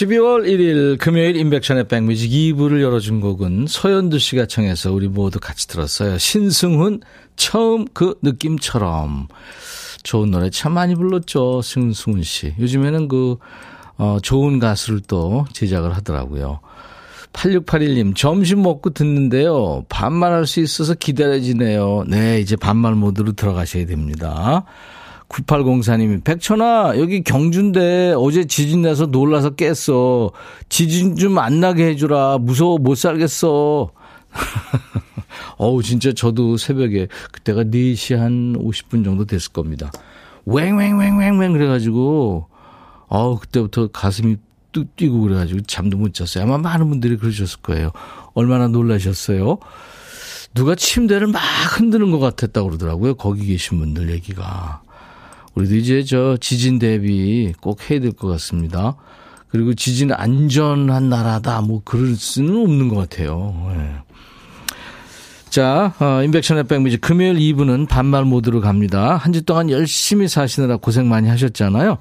[0.00, 6.16] 12월 1일 금요일 인백션의 백뮤직 2부를 열어준 곡은 서현두 씨가 청해서 우리 모두 같이 들었어요.
[6.16, 7.00] 신승훈
[7.36, 9.28] 처음 그 느낌처럼
[10.02, 11.60] 좋은 노래 참 많이 불렀죠.
[11.60, 12.54] 신승훈 씨.
[12.58, 13.36] 요즘에는 그
[13.98, 16.60] 어, 좋은 가수를 또 제작을 하더라고요.
[17.34, 19.84] 8681님, 점심 먹고 듣는데요.
[19.90, 22.04] 반말할 수 있어서 기다려지네요.
[22.08, 24.64] 네, 이제 반말 모드로 들어가셔야 됩니다.
[25.30, 30.32] 9804님이 백천아 여기 경주인데 어제 지진 나서 놀라서 깼어.
[30.68, 32.38] 지진 좀 안 나게 해주라.
[32.38, 33.90] 무서워 못 살겠어.
[35.56, 39.90] 어우 진짜 저도 새벽에 그때가 4시 한 50분 정도 됐을 겁니다.
[40.46, 42.46] 왱왱왱왱왱 그래가지고
[43.08, 44.36] 어우 그때부터 가슴이
[44.72, 46.44] 뚝 뛰고 그래가지고 잠도 못 잤어요.
[46.44, 47.90] 아마 많은 분들이 그러셨을 거예요.
[48.34, 49.58] 얼마나 놀라셨어요?
[50.54, 51.40] 누가 침대를 막
[51.78, 53.14] 흔드는 것 같았다고 그러더라고요.
[53.14, 54.82] 거기 계신 분들 얘기가.
[55.54, 58.94] 우리도 이제 저 지진 대비 꼭 해야 될 것 같습니다.
[59.48, 63.72] 그리고 지진 안전한 나라다 뭐 그럴 수는 없는 것 같아요.
[63.76, 63.94] 네.
[65.48, 69.16] 자, 어, 인백션의 백뮤직 금요일 2부는 반말 모드로 갑니다.
[69.16, 71.98] 한 주 동안 열심히 사시느라 고생 많이 하셨잖아요.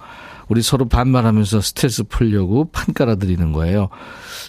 [0.49, 3.89] 우리 서로 반말하면서 스트레스 풀려고 판 깔아드리는 거예요.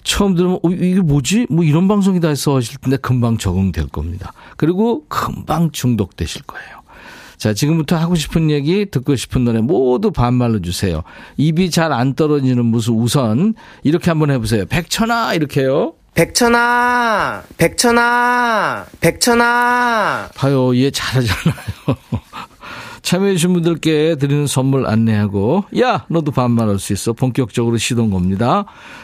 [0.02, 1.46] 처음 들으면 어, 이게 뭐지?
[1.48, 4.32] 뭐 이런 방송이다 해서 하실 텐데 금방 적응될 겁니다.
[4.58, 6.79] 그리고 금방 중독되실 거예요.
[7.40, 11.02] 자, 지금부터 하고 싶은 얘기, 듣고 싶은 노래 모두 반말로 주세요.
[11.38, 14.66] 입이 잘 안 떨어지는 무슨 우선 이렇게 한번 해보세요.
[14.66, 15.94] 백천아 이렇게요.
[16.14, 20.28] 백천아, 백천아, 백천아.
[20.36, 21.96] 봐요, 얘 잘하잖아요.
[23.02, 27.14] 참여해주신 분들께 드리는 선물 안내하고, 야, 너도 반말할 수 있어.
[27.14, 28.66] 본격적으로 시동 겁니다.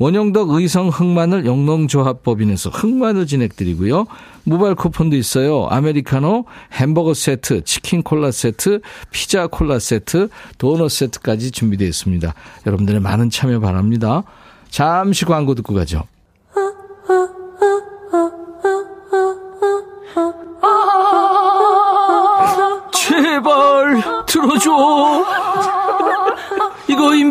[0.00, 4.06] 원형덕 의성 흑마늘 영농조합법인에서 흑마늘 진행드리고요.
[4.44, 5.66] 모바일 쿠폰도 있어요.
[5.68, 12.32] 아메리카노, 햄버거 세트, 치킨 콜라 세트, 피자 콜라 세트, 도넛 세트까지 준비되어 있습니다.
[12.66, 14.22] 여러분들의 많은 참여 바랍니다.
[14.70, 16.04] 잠시 광고 듣고 가죠.
[22.94, 25.09] 제발 들어줘.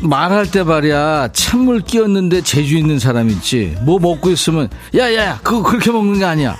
[0.00, 1.28] 말할 때 말이야.
[1.32, 3.76] 찬물 끼었는데 재주 있는 사람 있지.
[3.82, 6.56] 뭐 먹고 있으면, 야, 야, 야, 그거 그렇게 먹는 게 아니야.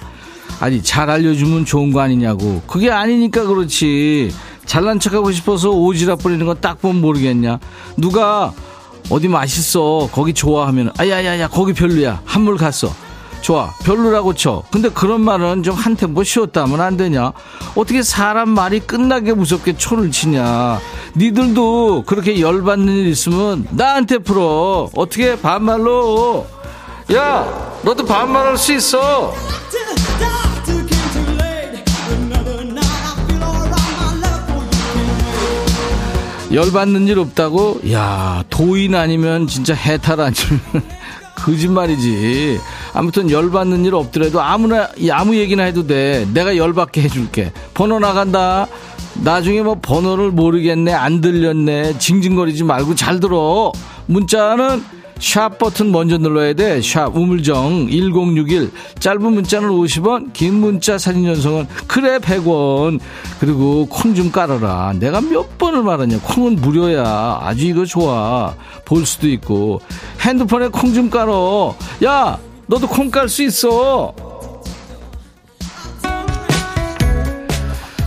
[0.60, 2.62] 아니, 잘 알려주면 좋은 거 아니냐고.
[2.66, 4.32] 그게 아니니까 그렇지.
[4.66, 7.58] 잘난 척하고 싶어서 오지랖 부리는 건딱 보면 모르겠냐.
[7.96, 8.52] 누가
[9.08, 10.10] 어디 맛있어.
[10.12, 12.20] 거기 좋아하면, 아, 야, 야, 야, 거기 별로야.
[12.24, 12.94] 한물 갔어.
[13.40, 14.62] 좋아 별로라고 쳐.
[14.70, 17.32] 근데 그런 말은 좀 한 템포 쉬었다 하면 안 되냐?
[17.74, 20.78] 어떻게 사람 말이 끝나게 무섭게 초를 치냐?
[21.16, 24.90] 니들도 그렇게 열받는 일 있으면 나한테 풀어.
[24.94, 26.46] 어떻게 반말로?
[27.14, 27.46] 야
[27.82, 29.32] 너도 반말할 수 있어.
[36.52, 37.80] 열받는 일 없다고?
[37.92, 40.60] 야, 도인 아니면 진짜 해탈 아니면
[41.44, 42.60] 거짓말이지.
[42.92, 46.26] 아무튼 열받는 일 없더라도 아무나, 아무 얘기나 해도 돼.
[46.32, 47.52] 내가 열받게 해줄게.
[47.74, 48.66] 번호 나간다.
[49.22, 53.72] 나중에 뭐 번호를 모르겠네, 안 들렸네, 징징거리지 말고 잘 들어.
[54.06, 54.82] 문자는
[55.20, 56.80] 샵 버튼 먼저 눌러야 돼.
[56.80, 58.70] 샵 우물정 1061.
[58.98, 62.98] 짧은 문자는 50원, 긴 문자 사진 전송은 그래 100원.
[63.38, 64.94] 그리고 콩 좀 깔아라.
[64.98, 66.18] 내가 몇 번을 말하냐.
[66.22, 67.38] 콩은 무료야.
[67.42, 68.54] 아주 이거 좋아.
[68.84, 69.80] 볼 수도 있고.
[70.20, 71.76] 핸드폰에 콩 좀 깔어.
[72.04, 74.12] 야, 너도 콩 깔 수 있어.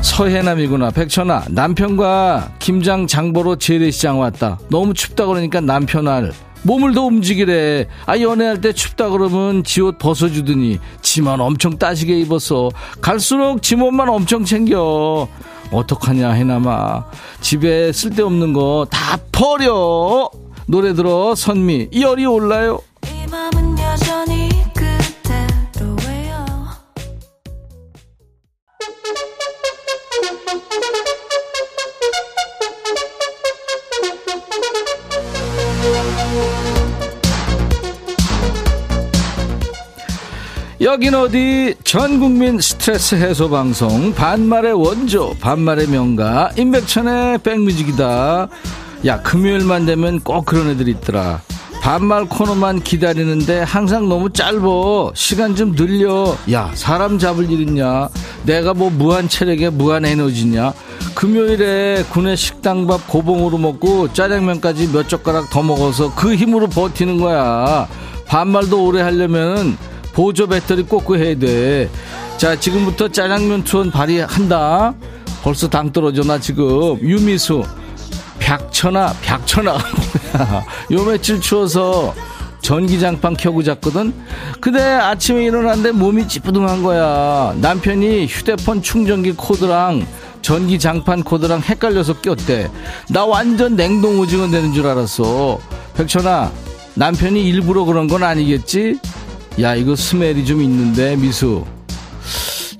[0.01, 0.91] 서해남이구나.
[0.91, 4.59] 백천아, 남편과 김장 장보러 재래시장 왔다.
[4.69, 6.33] 너무 춥다 그러니까 남편 알.
[6.63, 7.87] 몸을 더 움직이래.
[8.05, 12.69] 아, 연애할 때 춥다 그러면 지 옷 벗어주더니 지만 엄청 따시게 입었어.
[13.01, 15.27] 갈수록 지 몸만 엄청 챙겨.
[15.71, 17.05] 어떡하냐, 해남아.
[17.41, 20.29] 집에 쓸데없는 거 다 버려.
[20.67, 21.89] 노래 들어, 선미.
[21.99, 22.79] 열이 올라요.
[40.93, 48.47] 여긴 어디 전국민 스트레스 해소 방송 반말의 원조 반말의 명가 임백천의 백뮤직이다.
[49.07, 51.41] 야 금요일만 되면 꼭 그런 애들 있더라.
[51.81, 55.13] 반말 코너만 기다리는데 항상 너무 짧어.
[55.15, 56.37] 시간 좀 늘려.
[56.51, 58.07] 야 사람 잡을 일 있냐?
[58.45, 60.73] 내가 뭐 무한 체력에 무한 에너지냐?
[61.15, 67.87] 금요일에 군내 식당밥 고봉으로 먹고 짜장면까지 몇 젓가락 더 먹어서 그 힘으로 버티는 거야.
[68.27, 69.75] 반말도 오래 하려면
[70.13, 71.89] 보조 배터리 꽂고 해야 돼.
[72.37, 74.93] 자, 지금부터 짜장면 투혼 발휘한다.
[75.41, 76.97] 벌써 당 떨어져, 나 지금.
[77.01, 77.63] 유미수.
[78.39, 79.73] 백천아, 백천아.
[80.91, 82.13] 요 며칠 추워서
[82.61, 84.13] 전기장판 켜고 잤거든?
[84.61, 87.53] 근데 아침에 일어났는데 몸이 찌뿌둥한 거야.
[87.59, 90.05] 남편이 휴대폰 충전기 코드랑
[90.41, 92.69] 전기장판 코드랑 헷갈려서 꼈대.
[93.09, 95.59] 나 완전 냉동 오징어 되는 줄 알았어.
[95.95, 96.51] 백천아,
[96.95, 98.99] 남편이 일부러 그런 건 아니겠지?
[99.61, 101.63] 야, 이거 스멜이 좀 있는데, 미수.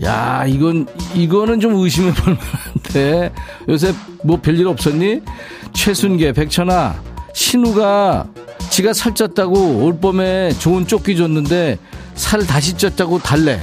[0.03, 3.31] 야, 이건, 이거는 좀 의심해 볼 만한데.
[3.69, 5.21] 요새 뭐 별일 없었니?
[5.73, 6.95] 최순계, 백천아,
[7.33, 8.27] 신우가
[8.69, 11.77] 지가 살쪘다고 올 봄에 좋은 조끼 줬는데
[12.15, 13.59] 살 다시 쪘다고 달래.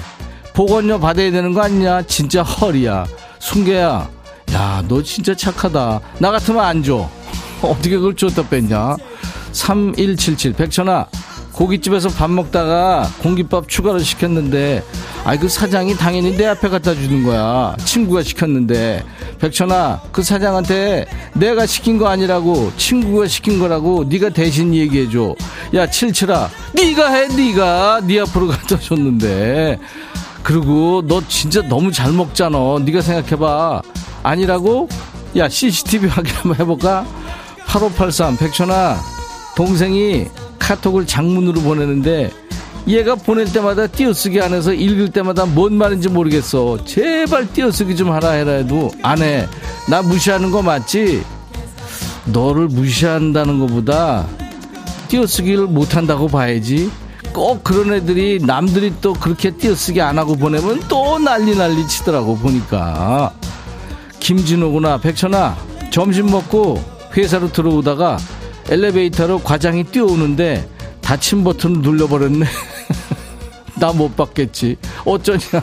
[0.54, 2.02] 보건료 받아야 되는 거 아니냐?
[2.02, 3.06] 진짜 헐이야.
[3.38, 4.08] 순계야,
[4.52, 6.00] 야, 너 진짜 착하다.
[6.18, 7.08] 나 같으면 안 줘.
[7.62, 8.96] 어떻게 그걸 줬다 뺐냐?
[9.52, 11.06] 3177, 백천아,
[11.60, 14.82] 고깃집에서 밥 먹다가 공깃밥 추가로 시켰는데
[15.24, 17.76] 아이 그 사장이 당연히 내 앞에 갖다 주는 거야.
[17.84, 19.04] 친구가 시켰는데.
[19.38, 25.34] 백천아 그 사장한테 내가 시킨 거 아니라고 친구가 시킨 거라고 네가 대신 얘기해줘.
[25.74, 28.00] 야 칠칠아 네가 해 네가.
[28.06, 29.78] 네 앞으로 갖다 줬는데.
[30.42, 32.78] 그리고 너 진짜 너무 잘 먹잖아.
[32.86, 33.82] 네가 생각해봐.
[34.22, 34.88] 아니라고?
[35.36, 37.04] 야 CCTV 확인 한번 해볼까?
[37.66, 38.98] 8583 백천아
[39.54, 40.26] 동생이
[40.70, 42.30] 카톡을 장문으로 보내는데
[42.86, 46.84] 얘가 보낼 때마다 띄어쓰기 안 해서 읽을 때마다 뭔 말인지 모르겠어.
[46.84, 49.48] 제발 띄어쓰기 좀 하라 해라 해도 안 해.
[49.88, 51.24] 나 무시하는 거 맞지?
[52.26, 54.28] 너를 무시한다는 것보다
[55.08, 56.88] 띄어쓰기를 못한다고 봐야지.
[57.32, 63.32] 꼭 그런 애들이 남들이 또 그렇게 띄어쓰기 안 하고 보내면 또 난리 난리 치더라고 보니까.
[64.20, 64.98] 김진호구나.
[64.98, 65.56] 백천아,
[65.90, 66.80] 점심 먹고
[67.16, 68.18] 회사로 들어오다가
[68.70, 70.68] 엘리베이터로 과장이 뛰어오는데
[71.00, 72.46] 닫힌 버튼을 눌러버렸네.
[73.80, 74.76] 나 못 봤겠지.
[75.04, 75.62] 어쩌냐.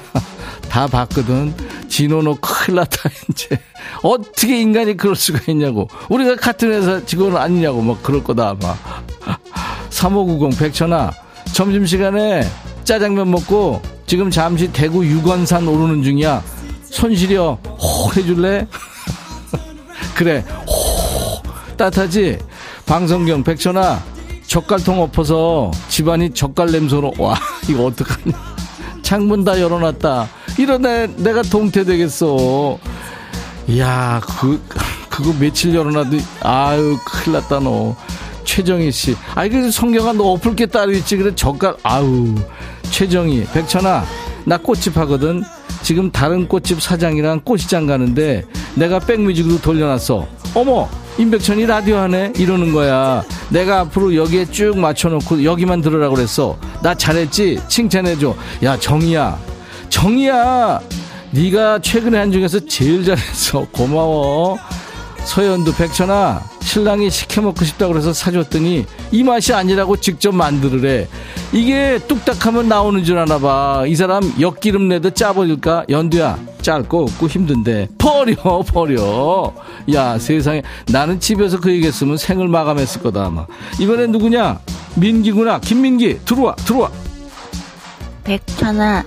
[0.70, 1.54] 다 봤거든.
[1.88, 3.58] 진호 너 큰일 났다, 이제.
[4.02, 5.88] 어떻게 인간이 그럴 수가 있냐고.
[6.10, 8.76] 우리가 같은 회사 직원 아니냐고, 막 그럴 거다, 아마.
[9.90, 11.12] 3590 백천아,
[11.54, 12.44] 점심시간에
[12.84, 16.44] 짜장면 먹고 지금 잠시 대구 유건산 오르는 중이야.
[16.90, 18.68] 손 시려, 호 해줄래?
[20.16, 21.42] 그래, 호.
[21.78, 22.40] 따뜻하지?
[22.88, 24.02] 방성경 백천아
[24.48, 27.36] 젓갈통 엎어서 집안이 젓갈 냄새로 와
[27.70, 28.34] 이거 어떡하냐.
[29.02, 30.28] 창문 다 열어놨다.
[30.58, 32.78] 이러네 내가 동태 되겠어.
[33.68, 34.62] 이야 그
[35.10, 37.96] 그거 며칠 열어놔도 아유 큰일 났다 너.
[38.46, 39.16] 최정희 씨.
[39.36, 41.18] 아이 그 성경아 너 엎을 게 따로 있지.
[41.18, 42.34] 그래 젓갈 아우.
[42.90, 44.06] 최정희 백천아
[44.46, 45.44] 나 꽃집 하거든.
[45.84, 48.44] 지금 다른 꽃집 사장이랑 꽃시장 가는데
[48.76, 50.26] 내가 백뮤직으로 돌려놨어.
[50.56, 53.24] 어머 임백천이 라디오 하네 이러는 거야.
[53.50, 56.58] 내가 앞으로 여기에 쭉 맞춰놓고 여기만 들으라고 그랬어.
[56.84, 57.60] 나 잘했지?
[57.68, 58.36] 칭찬해줘.
[58.64, 59.38] 야 정이야.
[59.90, 60.80] 정이야!
[61.32, 63.66] 네가 최근에 한 중에서 제일 잘했어.
[63.72, 64.58] 고마워.
[65.26, 71.08] 서현도 백천아 신랑이 시켜먹고 싶다고 그래서 사줬더니 이 맛이 아니라고 직접 만들으래.
[71.52, 75.86] 이게 뚝딱하면 나오는 줄 아나 봐이 사람 엿기름 내도 짜버릴까?
[75.90, 76.38] 연두야
[76.68, 79.54] 짧고 없고 힘든데 버려 버려.
[79.94, 80.62] 야 세상에.
[80.92, 83.46] 나는 집에서 그 얘기했으면 생을 마감했을 거다 아마.
[83.80, 84.60] 이번엔 누구냐?
[84.96, 85.62] 민기구나.
[85.62, 86.20] 김민기.
[86.26, 86.92] 들어와 들어와.
[88.26, 89.06] 백천아,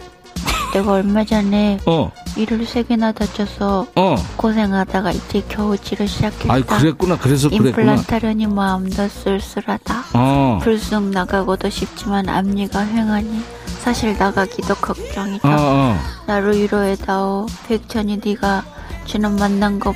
[0.73, 4.16] 내가 얼마 전에 어 이를 세 개나 다쳐서 어.
[4.37, 6.53] 고생하다가 이제 겨우 치료 시작했다.
[6.53, 10.05] 아이 그랬구나 그래서 그랬구나 하려니 마음도 쓸쓸하다.
[10.14, 13.43] 어 불쑥 나가고도 싶지만 앞니가 횡하니
[13.83, 15.49] 사실 나가기도 걱정이다.
[15.49, 15.99] 어, 어.
[16.27, 17.47] 나를 위로해다오.
[17.66, 18.62] 백천이 네가
[19.03, 19.95] 여친은 만난 거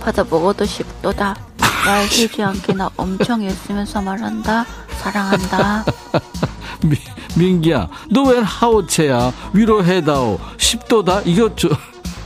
[0.00, 1.34] 받아 먹어도 싶도다.
[1.84, 4.64] 말 되지 않게 나 엄청 애쓰면서 말한다.
[4.98, 5.84] 사랑한다.
[6.84, 6.96] 미,
[7.36, 9.32] 민기야, 너 웬 하오체야?
[9.52, 10.38] 위로해다오.
[10.56, 11.22] 10도다?
[11.26, 11.68] 이거 저,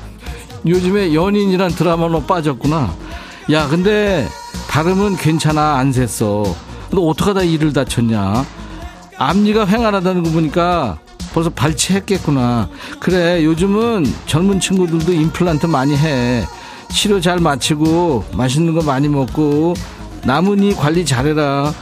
[0.67, 2.95] 요즘에 연인이란 드라마로 빠졌구나.
[3.51, 4.29] 야, 근데
[4.69, 5.77] 발음은 괜찮아.
[5.79, 6.55] 안 샜어.
[6.93, 8.45] 너 어떡하다 이를 다쳤냐?
[9.19, 10.99] 앞니가 횡하다는 거 보니까
[11.35, 12.69] 벌써 발치했겠구나.
[13.01, 16.45] 그래, 요즘은 젊은 친구들도 임플란트 많이 해.
[16.89, 19.75] 치료 잘 마치고 맛있는 거 많이 먹고
[20.25, 21.73] 남은 이 관리 잘해라.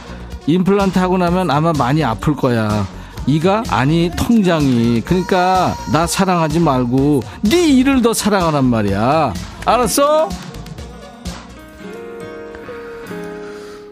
[0.47, 2.87] 임플란트 하고 나면 아마 많이 아플 거야.
[3.29, 5.01] 이가 아니 통장이.
[5.01, 9.33] 그러니까 나 사랑하지 말고 네 일을 더 사랑하란 말이야.
[9.65, 10.29] 알았어?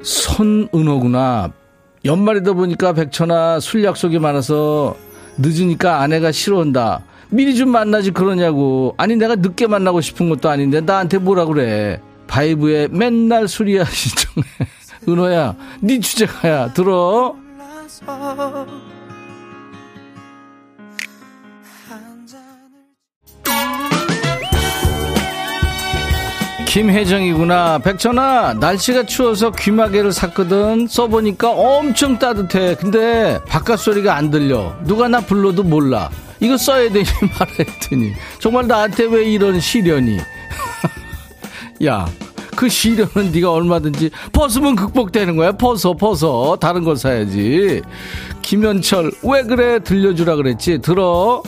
[0.01, 1.51] 손은호구나.
[2.05, 4.95] 연말이다 보니까 백천아 술 약속이 많아서
[5.37, 7.01] 늦으니까 아내가 싫어한다.
[7.29, 8.95] 미리 좀 만나지 그러냐고.
[8.97, 12.01] 아니 내가 늦게 만나고 싶은 것도 아닌데 나한테 뭐라 그래.
[12.27, 14.47] 바이브에 맨날 술이야 신청해.
[15.07, 16.73] 은호야, 네 주제가야.
[16.73, 17.35] 들어.
[26.67, 27.79] 김혜정이구나.
[27.79, 30.85] 백천아, 날씨가 추워서 귀마개를 샀거든.
[30.87, 32.75] 써보니까 엄청 따뜻해.
[32.75, 34.75] 근데 바깥 소리가 안 들려.
[34.83, 36.09] 누가 나 불러도 몰라.
[36.41, 37.05] 이거 써야 되니
[37.39, 38.11] 말했더니.
[38.39, 40.17] 정말 나한테 왜 이런 시련이.
[41.85, 42.05] 야,
[42.57, 45.53] 그 시련은 네가 얼마든지 벗으면 극복되는 거야.
[45.53, 46.57] 벗어, 벗어.
[46.59, 47.81] 다른 걸 사야지.
[48.41, 49.79] 김현철, 왜 그래?
[49.79, 50.79] 들려주라 그랬지.
[50.79, 51.41] 들어.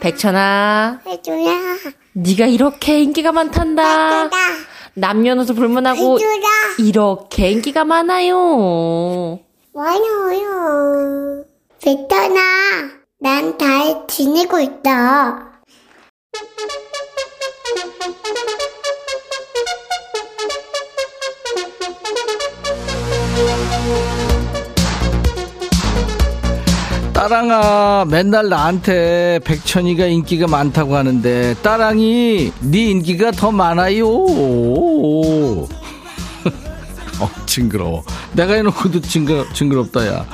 [0.00, 1.76] 백천아, 해줘라.
[2.12, 4.30] 네가 이렇게 인기가 많단다.
[4.94, 6.48] 남녀노소 불문하고 해줘라.
[6.78, 9.40] 이렇게 인기가 많아요.
[9.74, 11.44] 많아요.
[11.82, 12.40] 베터나,
[13.20, 15.62] 난잘 지내고 있다.
[27.18, 34.06] 따랑아 맨날 나한테 백천이가 인기가 많다고 하는데 따랑이 네 인기가 더 많아요.
[37.18, 38.04] 어 징그러워.
[38.34, 40.24] 내가 해놓고도 징그러, 징그럽다 야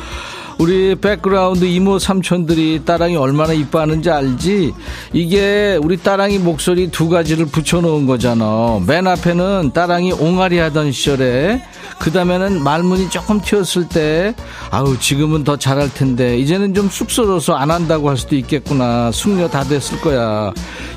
[0.58, 4.72] 우리 백그라운드 이모 삼촌들이 따랑이 얼마나 이뻐하는지 알지?
[5.12, 8.80] 이게 우리 따랑이 목소리 두 가지를 붙여놓은 거잖아.
[8.86, 11.60] 맨 앞에는 따랑이 옹알이 하던 시절에
[11.98, 14.34] 그 다음에는 말문이 조금 트였을 때
[14.70, 19.10] 아우 지금은 더 잘할 텐데 이제는 좀 쑥스러워서 안 한다고 할 수도 있겠구나.
[19.12, 20.52] 숙녀 다 됐을 거야.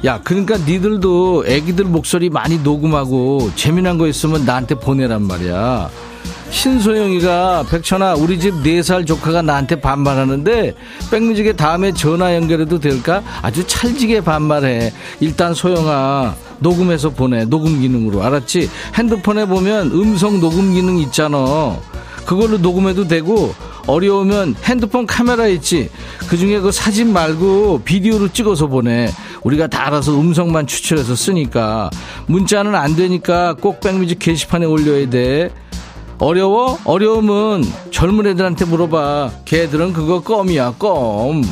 [0.05, 5.89] 야 그러니까 니들도 애기들 목소리 많이 녹음하고 재미난 거 있으면 나한테 보내란 말이야.
[6.49, 10.73] 신소영이가 백천아 우리 집 네 살 조카가 나한테 반말하는데
[11.11, 13.21] 백뮤직에 다음에 전화 연결해도 될까?
[13.41, 14.93] 아주 찰지게 반말해.
[15.19, 18.69] 일단 소영아 녹음해서 보내 녹음 기능으로 알았지?
[18.95, 21.77] 핸드폰에 보면 음성 녹음 기능 있잖아.
[22.25, 23.53] 그걸로 녹음해도 되고
[23.85, 25.89] 어려우면 핸드폰 카메라 있지.
[26.27, 29.09] 그 중에 그 사진 말고 비디오로 찍어서 보내.
[29.43, 31.89] 우리가 다 알아서 음성만 추출해서 쓰니까
[32.25, 35.51] 문자는 안 되니까 꼭 백뮤직 게시판에 올려야 돼.
[36.19, 36.79] 어려워?
[36.83, 39.31] 어려우면 젊은 애들한테 물어봐.
[39.45, 41.43] 걔들은 그거 껌이야, 껌.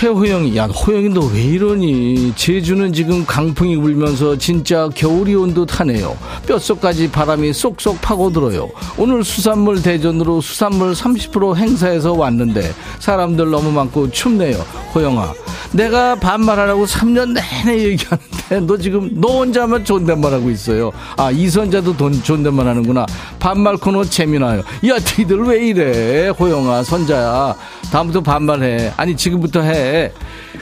[0.00, 2.32] 최호영이, 야, 호영이 너 왜 이러니?
[2.34, 6.16] 제주는 지금 강풍이 불면서 진짜 겨울이 온 듯 하네요.
[6.46, 8.70] 뼛속까지 바람이 쏙쏙 파고들어요.
[8.96, 14.56] 오늘 수산물 대전으로 수산물 30% 행사해서 왔는데 사람들 너무 많고 춥네요.
[14.94, 15.34] 호영아.
[15.72, 20.90] 내가 반말하라고 3년 내내 얘기하는데 너 지금 너 혼자만 존댓말하고 있어요.
[21.16, 23.06] 아 이선자도 돈 존댓말 하는구나.
[23.38, 24.60] 반말 코너 재미나요.
[24.60, 27.54] 야 니들 왜 이래 호영아 선자야.
[27.92, 28.94] 다음부터 반말해.
[28.96, 29.89] 아니 지금부터 해.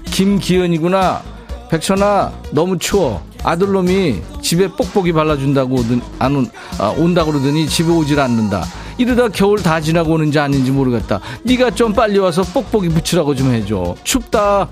[0.05, 1.23] 김기현이구나.
[1.71, 3.23] 백천아 너무 추워.
[3.45, 8.65] 아들놈이 집에 뽁뽁이 발라준다고 오든, 안 온, 아, 온다고 그러더니 집에 오질 않는다.
[8.97, 11.21] 이러다 겨울 다 지나고 오는지 아닌지 모르겠다.
[11.45, 13.95] 네가 좀 빨리 와서 뽁뽁이 붙이라고 좀 해줘.
[14.03, 14.69] 춥다.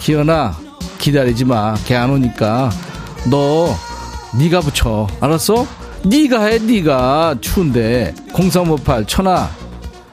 [0.00, 0.56] 기현아
[0.98, 1.74] 기다리지 마.
[1.86, 2.70] 걔 안 오니까
[3.30, 3.74] 너
[4.38, 5.06] 네가 붙여.
[5.20, 5.66] 알았어?
[6.04, 9.48] 네가 해 네가 추운데 0358 천아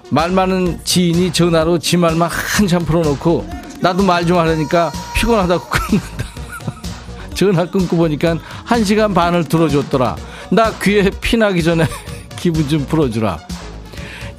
[0.10, 6.26] 말 많은 지인이 전화로 지 말만 한참 풀어놓고 나도 말 좀 하려니까 피곤하다고 끊는다.
[7.34, 10.16] 전화 끊고 보니까 한 시간 반을 들어줬더라.
[10.52, 11.86] 나 귀에 피나기 전에
[12.38, 13.38] 기분 좀 풀어주라.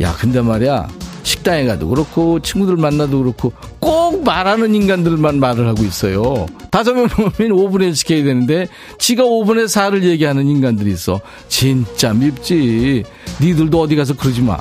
[0.01, 0.89] 야, 근데 말이야.
[1.23, 6.47] 식당에 가도 그렇고, 친구들 만나도 그렇고, 꼭 말하는 인간들만 말을 하고 있어요.
[6.71, 8.67] 다섯 명 보면 5분에 시켜야 되는데,
[8.99, 11.21] 지가 5분에 4를 얘기하는 인간들이 있어.
[11.49, 13.05] 진짜 밉지.
[13.41, 14.59] 니들도 어디 가서 그러지 마.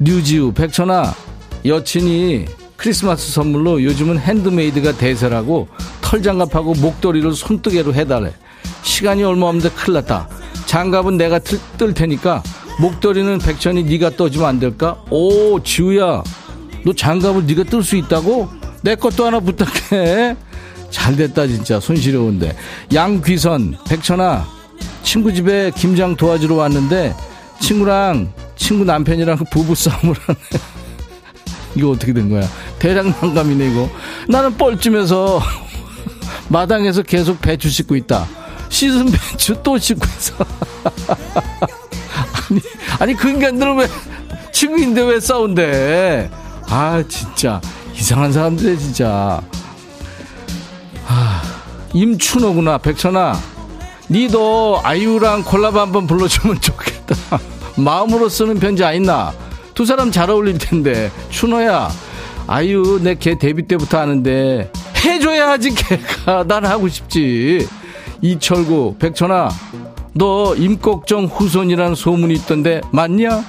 [0.00, 1.14] 류지우, 백천아,
[1.66, 5.68] 여친이 크리스마스 선물로 요즘은 핸드메이드가 대세라고
[6.02, 8.32] 털장갑하고 목도리를 손뜨개로 해달래.
[8.82, 10.28] 시간이 얼마 없는데 큰일 났다.
[10.66, 12.42] 장갑은 내가 틀, 뜰 테니까
[12.80, 15.02] 목도리는 백천이 네가 떠주면 안 될까?
[15.10, 16.22] 오 지우야
[16.84, 18.48] 너 장갑을 네가 뜰 수 있다고?
[18.82, 20.36] 내 것도 하나 부탁해.
[20.90, 22.56] 잘 됐다 진짜 손시려운데.
[22.94, 24.46] 양귀선 백천아
[25.02, 27.14] 친구 집에 김장 도와주러 왔는데
[27.60, 30.38] 친구랑 친구 남편이랑 부부 싸움을 하네.
[31.76, 32.48] 이거 어떻게 된 거야?
[32.78, 33.88] 대량 난감이네 이거.
[34.28, 35.40] 나는 뻘쭘해서
[36.48, 38.26] 마당에서 계속 배추 씻고 있다.
[38.68, 40.34] 씻은 배추 또 씻고 있어.
[42.50, 42.60] 아니,
[42.98, 43.88] 아니 그 인간들은 왜
[44.52, 46.30] 친구인데 왜 싸운대?
[46.68, 47.60] 아 진짜
[47.94, 49.40] 이상한 사람들이 진짜.
[51.06, 51.42] 아,
[51.92, 53.38] 임춘호구나 백천아.
[54.08, 57.16] 니도 아이유랑 콜라보 한번 불러주면 좋겠다.
[57.76, 59.32] 마음으로 쓰는 편지 아있나?
[59.76, 61.12] 두 사람 잘 어울릴 텐데.
[61.28, 61.90] 춘호야,
[62.46, 64.72] 아이유 내 걔 데뷔 때부터 아는데
[65.04, 66.44] 해줘야 하지 걔가.
[66.48, 67.68] 난 하고 싶지.
[68.22, 69.50] 이철구, 백천아,
[70.14, 73.44] 너 임꺽정 후손이라는 소문이 있던데 맞냐?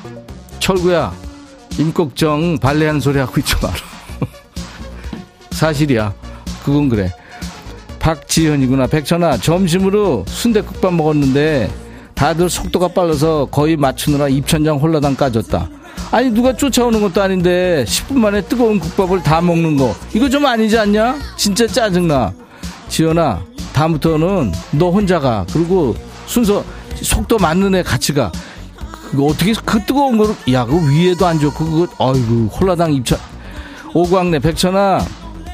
[0.60, 1.14] 철구야,
[1.80, 3.74] 임꺽정 발레한 소리 하고 있지 마라.
[5.52, 6.14] 사실이야.
[6.66, 7.10] 그건 그래.
[8.00, 8.88] 박지현이구나.
[8.88, 11.72] 백천아, 점심으로 순대국밥 먹었는데
[12.16, 15.70] 다들 속도가 빨라서 거의 맞추느라 입천장 홀라당 까졌다.
[16.12, 20.78] 아니 누가 쫓아오는 것도 아닌데 10분 만에 뜨거운 국밥을 다 먹는 거 이거 좀 아니지
[20.78, 21.18] 않냐?
[21.36, 22.34] 진짜 짜증나.
[22.88, 23.42] 지현아,
[23.74, 25.46] 다음부터는 너 혼자 가.
[25.52, 25.96] 그리고
[26.26, 26.64] 순서
[26.96, 28.32] 속도 맞는 애 같이 가.
[29.12, 33.18] 그거 어떻게 그 뜨거운 거를 야, 그 위에도 안 좋고 그거 아이고 홀라당 입천
[33.94, 35.00] 오광래 백천아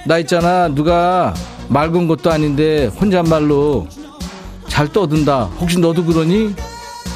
[0.07, 1.35] 나 있잖아 누가
[1.69, 3.87] 맑은 것도 아닌데 혼잣말로
[4.67, 5.43] 잘 떠든다.
[5.59, 6.55] 혹시 너도 그러니?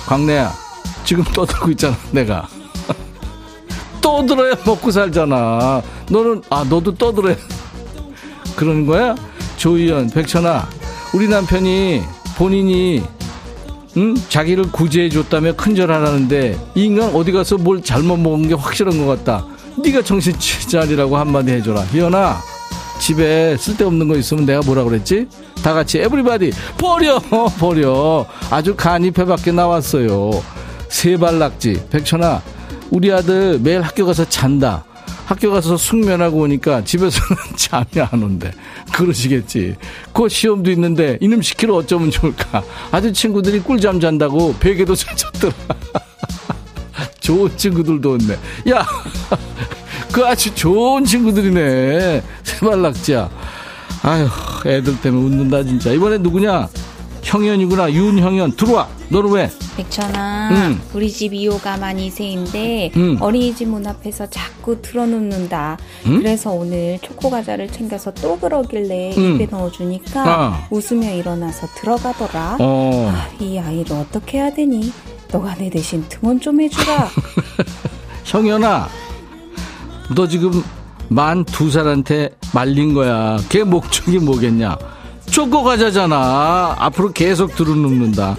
[0.05, 0.53] 광래야,
[1.03, 2.47] 지금 떠들고 있잖아, 내가.
[4.07, 5.81] 떠들어야 먹고 살잖아.
[6.09, 7.35] 너는, 아, 너도 떠들어야.
[8.55, 9.15] 그러는 거야?
[9.57, 10.67] 조희연, 백천아,
[11.13, 12.01] 우리 남편이
[12.37, 13.03] 본인이,
[13.97, 14.15] 응?
[14.29, 19.45] 자기를 구제해줬다며 큰절하라는데, 이 인간 어디 가서 뭘 잘못 먹은 게 확실한 것 같다.
[19.83, 21.81] 네가 정신 차리라고 한마디 해줘라.
[21.81, 22.37] 희연아,
[22.99, 25.27] 집에 쓸데없는 거 있으면 내가 뭐라 그랬지?
[25.61, 27.19] 다 같이 에브리바디 버려
[27.59, 30.31] 버려 아주 간이 배 밖에 나왔어요
[30.89, 32.41] 세발낙지 백천아
[32.89, 34.85] 우리 아들 매일 학교 가서 잔다
[35.25, 38.51] 학교 가서 숙면하고 오니까 집에서는 잠이 안 온대
[38.93, 39.75] 그러시겠지
[40.13, 45.53] 곧 시험도 있는데 이놈 시키러 어쩌면 좋을까 아주 친구들이 꿀잠 잔다고 베개도 잘 잤더라
[47.19, 48.37] 좋은 친구들도 없네
[48.69, 48.85] 야
[50.17, 52.23] 그 아주 좋은 친구들이네.
[52.41, 53.29] 세발낙지야.
[54.01, 54.27] 아휴,
[54.65, 55.91] 애들 때문에 웃는다, 진짜.
[55.91, 56.67] 이번에 누구냐?
[57.27, 57.91] 형현이구나.
[57.91, 58.53] 윤형현.
[58.53, 58.87] 들어와.
[59.09, 59.51] 너는 왜?
[59.75, 60.79] 백천아, 응.
[60.93, 63.17] 우리 집 2호가 만 2세인데 응.
[63.19, 65.77] 어린이집 문 앞에서 자꾸 틀어놓는다.
[66.07, 66.17] 응?
[66.19, 69.35] 그래서 오늘 초코 과자를 챙겨서 또 그러길래 응.
[69.35, 70.67] 입에 넣어주니까 아.
[70.71, 72.57] 웃으며 일어나서 들어가더라.
[72.61, 73.11] 어.
[73.13, 74.91] 아, 이 아이를 어떻게 해야 되니?
[75.31, 77.09] 너가 내 대신 등원 좀 해주라.
[78.23, 78.87] 형현아,
[80.15, 80.63] 너 지금
[81.09, 83.37] 만 두 살한테 말린 거야.
[83.49, 84.77] 걔 목적이 뭐겠냐?
[85.31, 86.75] 쪼꼬 과자잖아.
[86.79, 88.35] 앞으로 계속 들어눕는다.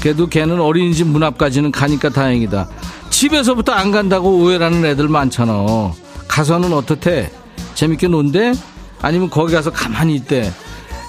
[0.00, 2.68] 그래도 걔는 어린이집 문 앞까지는 가니까 다행이다.
[3.10, 5.92] 집에서부터 안 간다고 오해라는 애들 많잖아.
[6.28, 7.30] 가서는 어떻대?
[7.74, 8.52] 재밌게 논대?
[9.00, 10.52] 아니면 거기 가서 가만히 있대?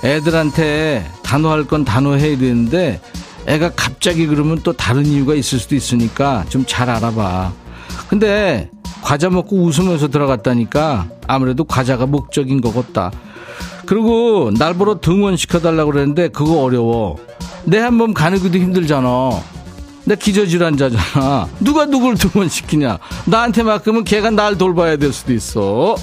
[0.03, 3.01] 애들한테 단호할 건 단호해야 되는데
[3.47, 7.51] 애가 갑자기 그러면 또 다른 이유가 있을 수도 있으니까 좀 잘 알아봐.
[8.09, 8.69] 근데
[9.01, 13.11] 과자 먹고 웃으면서 들어갔다니까 아무래도 과자가 목적인 거겠다.
[13.87, 17.15] 그리고 날 보러 등원시켜달라고 그랬는데 그거 어려워.
[17.63, 19.41] 내한번 가는 것도 힘들잖아.
[20.03, 21.47] 내 기저질환자잖아.
[21.61, 22.99] 누가 누굴 등원시키냐.
[23.25, 25.95] 나한테 맡기면 걔가 날 돌봐야 될 수도 있어.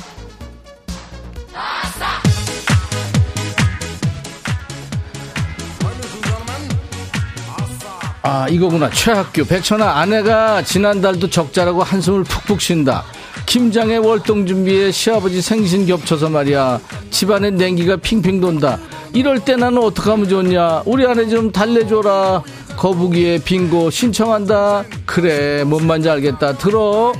[8.27, 13.05] 아 이거구나 최학규 백천아 아내가 지난달도 적자라고 한숨을 푹푹 쉰다
[13.47, 16.81] 김장의 월동 준비에 시아버지 생신 겹쳐서 말이야.
[17.11, 18.79] 집안에 냉기가 핑핑 돈다.
[19.13, 20.83] 이럴 때 나는 어떡하면 좋냐?
[20.87, 22.43] 우리 아내 좀 달래줘라.
[22.77, 24.85] 거북이의 빙고 신청한다.
[25.07, 26.59] 그래 뭔 말인지 알겠다.
[26.59, 27.13] 들어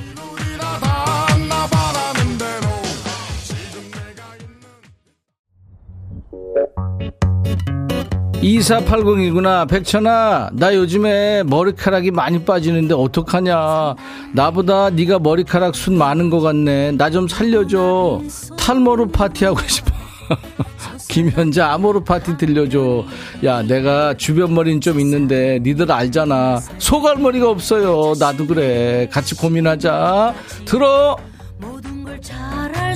[8.45, 9.67] 2480이구나.
[9.67, 13.95] 백천아, 나 요즘에 머리카락이 많이 빠지는데 어떡하냐.
[14.33, 16.91] 나보다 네가 머리카락 숱 많은 것 같네.
[16.91, 18.21] 나 좀 살려줘.
[18.57, 19.91] 탈모로 파티하고 싶어.
[21.07, 23.05] 김현자 아모르 파티 들려줘.
[23.45, 26.59] 야, 내가 주변 머리는 좀 있는데 니들 알잖아.
[26.77, 28.13] 소갈머리가 없어요.
[28.19, 29.07] 나도 그래.
[29.11, 30.33] 같이 고민하자.
[30.65, 31.15] 들어.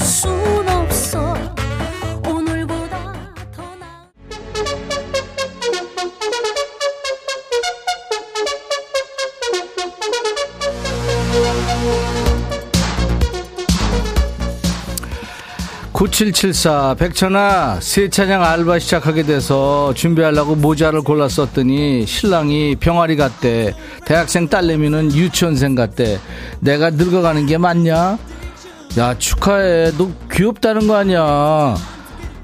[0.02, 0.30] 순
[16.00, 23.74] (9774) 백천아 세차장 알바 시작하게 돼서 준비하려고 모자를 골라 썼더니 신랑이 병아리 같대
[24.06, 26.18] 대학생 딸내미는 유치원생 같대.
[26.62, 28.18] 내가 늙어가는 게 맞냐?
[28.97, 29.91] 야 축하해.
[29.97, 31.76] 너 귀엽다는 거 아니야?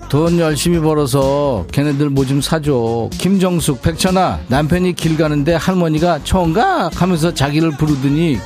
[0.09, 3.09] 돈 열심히 벌어서 걔네들 뭐 좀 사줘.
[3.13, 8.37] 김정숙 백천아 남편이 길 가는데 할머니가 총각 하면서 자기를 부르더니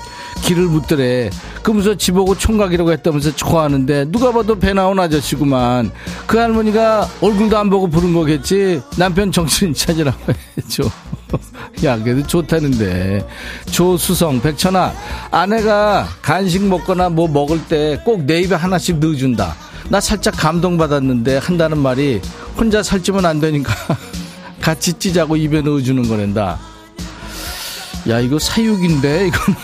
[0.42, 1.30] 길을 묻더래.
[1.64, 5.92] 그러면서 집오고 총각이라고 했다면서 좋아하는데 누가 봐도 배 나온 아저씨구만.
[6.28, 8.82] 그 할머니가 얼굴도 안 보고 부른 거겠지?
[8.98, 10.18] 남편 정신 차리라고
[10.58, 10.84] 해줘.
[11.84, 13.28] 야 그래도 좋다는데.
[13.72, 14.92] 조수성 백천아
[15.32, 19.56] 아내가 간식 먹거나 뭐 먹을 때 꼭 내 입에 하나씩 넣어준다.
[19.90, 22.22] 나 살짝 감동받았는데 한다는 말이
[22.58, 23.74] 혼자 살찌면 안 되니까
[24.62, 26.60] 같이 찌자고 입에 넣어주는 거란다.
[28.08, 29.60] 야 이거 사육인데 이거는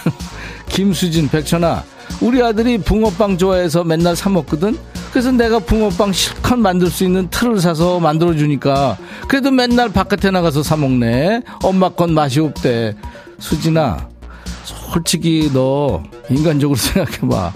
[0.76, 1.86] 김수진 백천아
[2.20, 4.78] 우리 아들이 붕어빵 좋아해서 맨날 사 먹거든?
[5.12, 8.98] 그래서 내가 붕어빵 실컷 만들 수 있는 틀을 사서 만들어 주니까
[9.30, 11.44] 그래도 맨날 바깥에 나가서 사 먹네.
[11.64, 12.94] 엄마 건 맛이 없대.
[13.40, 14.10] 수진아
[14.66, 17.54] 솔직히 너 인간적으로 생각해봐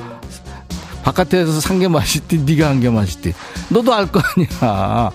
[1.03, 3.33] 바깥에서 산 게 맛있디 네가 한 게 맛있디.
[3.69, 5.11] 너도 알 거 아니야.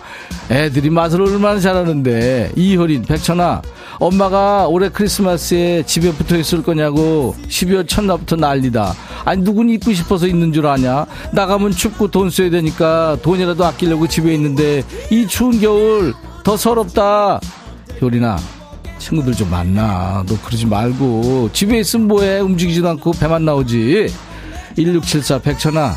[0.51, 2.53] 애들이 맛을 얼마나 잘하는데.
[2.57, 3.63] 이효린 백천아
[4.01, 8.95] 엄마가 올해 크리스마스에 집에 붙어 있을 거냐고 12월 첫날부터 난리다.
[9.25, 11.07] 아니 누군 있고 싶어서 있는 줄 아냐?
[11.33, 17.41] 나가면 춥고 돈 써야 되니까 돈이라도 아끼려고 집에 있는데 이 추운 겨울 더 서럽다.
[18.01, 18.39] 효린아
[18.99, 20.25] 친구들 좀 만나.
[20.27, 21.51] 너 그러지 말고.
[21.53, 22.41] 집에 있으면 뭐해?
[22.41, 24.09] 움직이지도 않고 배만 나오지
[24.77, 25.97] 1674 백천아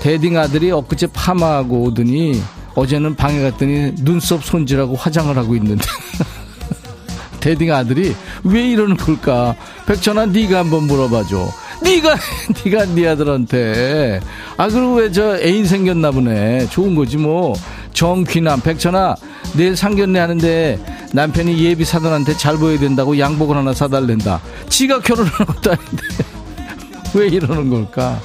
[0.00, 2.42] 대딩 아들이 엊그제 파마하고 오더니
[2.74, 5.84] 어제는 방에 갔더니 눈썹 손질하고 화장을 하고 있는데.
[7.40, 9.54] 대딩 아들이 왜 이러는 걸까?
[9.86, 11.46] 백천아 네가 한번 물어봐줘.
[11.82, 12.16] 네가
[12.64, 14.20] 네가 네 아들한테.
[14.56, 16.68] 아 그리고 왜 저 애인 생겼나 보네.
[16.70, 17.54] 좋은 거지 뭐.
[17.92, 19.14] 정귀남 백천아
[19.56, 20.78] 내일 상견례 하는데
[21.12, 24.40] 남편이 예비 사돈한테 잘 보여야 된다고 양복을 하나 사달랜다.
[24.68, 26.02] 지가 결혼을 것도 아닌데
[27.14, 28.20] 왜 이러는 걸까?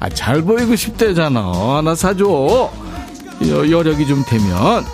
[0.00, 1.76] 아 잘 보이고 싶대잖아.
[1.76, 2.24] 하나 사줘.
[3.48, 4.84] 여, 여력이 좀 되면.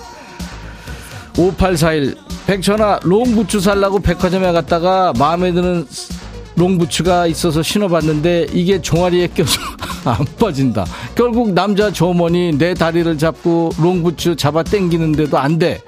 [1.38, 2.16] 5841
[2.46, 5.86] 백천아 롱부츠 살라고 백화점에 갔다가 마음에 드는
[6.56, 9.60] 롱부츠가 있어서 신어봤는데 이게 종아리에 껴서
[10.04, 10.84] 안 빠진다.
[11.14, 15.80] 결국 남자 조머니 내 다리를 잡고 롱부츠 잡아 당기는데도 안 돼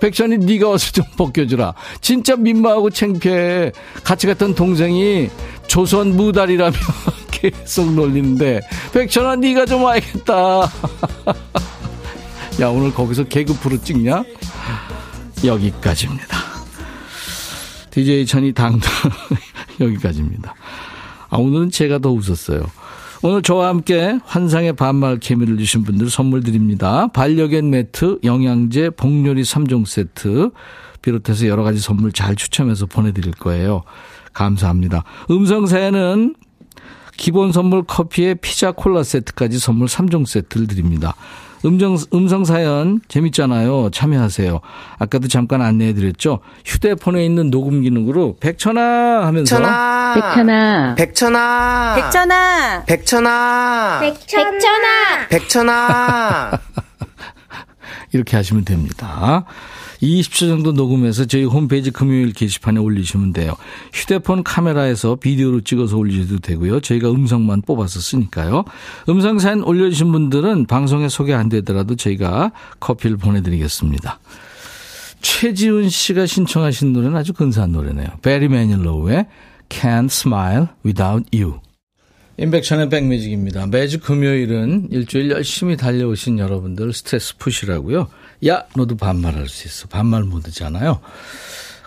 [0.00, 3.72] 백천이 네가 어서 좀 벗겨주라 진짜 민망하고 창피해
[4.04, 5.28] 같이 갔던 동생이
[5.66, 6.76] 조선 무달이라며
[7.30, 8.60] 계속 놀리는데
[8.92, 10.70] 백천아 네가 좀 와야겠다
[12.60, 14.24] 야 오늘 거기서 개그 프로 찍냐
[15.44, 16.36] 여기까지입니다.
[17.90, 18.90] DJ 천이 당당
[19.80, 20.54] 여기까지입니다.
[21.30, 22.66] 아, 오늘은 제가 더 웃었어요.
[23.22, 27.08] 오늘 저와 함께 환상의 반말 케미를 주신 분들 선물 드립니다.
[27.08, 30.50] 반려견 매트, 영양제, 복요리 3종 세트
[31.02, 33.82] 비롯해서 여러 가지 선물 잘 추첨해서 보내드릴 거예요.
[34.32, 35.02] 감사합니다.
[35.32, 36.36] 음성 사연은
[37.16, 41.16] 기본 선물 커피에 피자 콜라 세트까지 선물 3종 세트를 드립니다.
[41.64, 43.90] 음정, 음성 사연 재밌잖아요.
[43.92, 44.60] 참여하세요.
[44.98, 46.40] 아까도 잠깐 안내해 드렸죠.
[46.64, 50.14] 휴대폰에 있는 녹음 기능으로 백천아 하면서 백천아.
[50.14, 50.94] 백천아.
[50.96, 51.94] 백천아.
[51.96, 52.84] 백천아.
[52.86, 54.00] 백천아.
[54.00, 55.28] 백천아.
[55.28, 56.50] 백천아.
[58.12, 59.44] 이렇게 하시면 됩니다.
[60.02, 63.54] 20초 정도 녹음해서 저희 홈페이지 금요일 게시판에 올리시면 돼요.
[63.92, 66.80] 휴대폰 카메라에서 비디오로 찍어서 올리셔도 되고요.
[66.80, 68.64] 저희가 음성만 뽑아서 쓰니까요.
[69.08, 74.20] 음성 사연 올려주신 분들은 방송에 소개 안 되더라도 저희가 커피를 보내드리겠습니다.
[75.20, 78.06] 최지훈 씨가 신청하신 노래는 아주 근사한 노래네요.
[78.22, 79.26] 베리 매닐로우의
[79.68, 81.60] Can't Smile Without You.
[82.38, 83.66] 임백천의 백뮤직입니다.
[83.66, 88.08] 매주 금요일은 일주일 열심히 달려오신 여러분들 스트레스 푸시라고요.
[88.46, 89.88] 야, 너도 반말할 수 있어.
[89.88, 91.00] 반말 모드잖아요.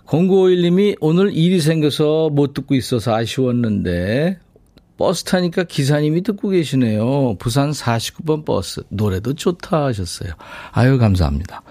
[0.05, 4.39] 0951님이 오늘 일이 생겨서 못 듣고 있어서 아쉬웠는데
[4.97, 7.35] 버스 타니까 기사님이 듣고 계시네요.
[7.39, 8.83] 부산 49번 버스.
[8.89, 10.33] 노래도 좋다 하셨어요.
[10.71, 11.63] 아유, 감사합니다.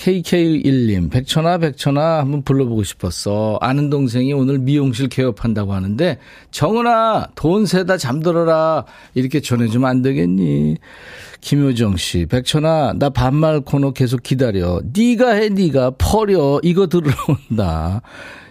[0.00, 3.58] KK1님, 백천아, 백천아, 한번 불러보고 싶었어.
[3.60, 6.16] 아는 동생이 오늘 미용실 개업한다고 하는데,
[6.50, 8.86] 정은아, 돈 세다 잠들어라.
[9.14, 10.78] 이렇게 전해주면 안 되겠니?
[11.42, 14.80] 김효정 씨, 백천아, 나 반말 코너 계속 기다려.
[14.90, 16.60] 네가 해, 네가 퍼려.
[16.62, 17.12] 이거 들으러
[17.50, 18.00] 온다.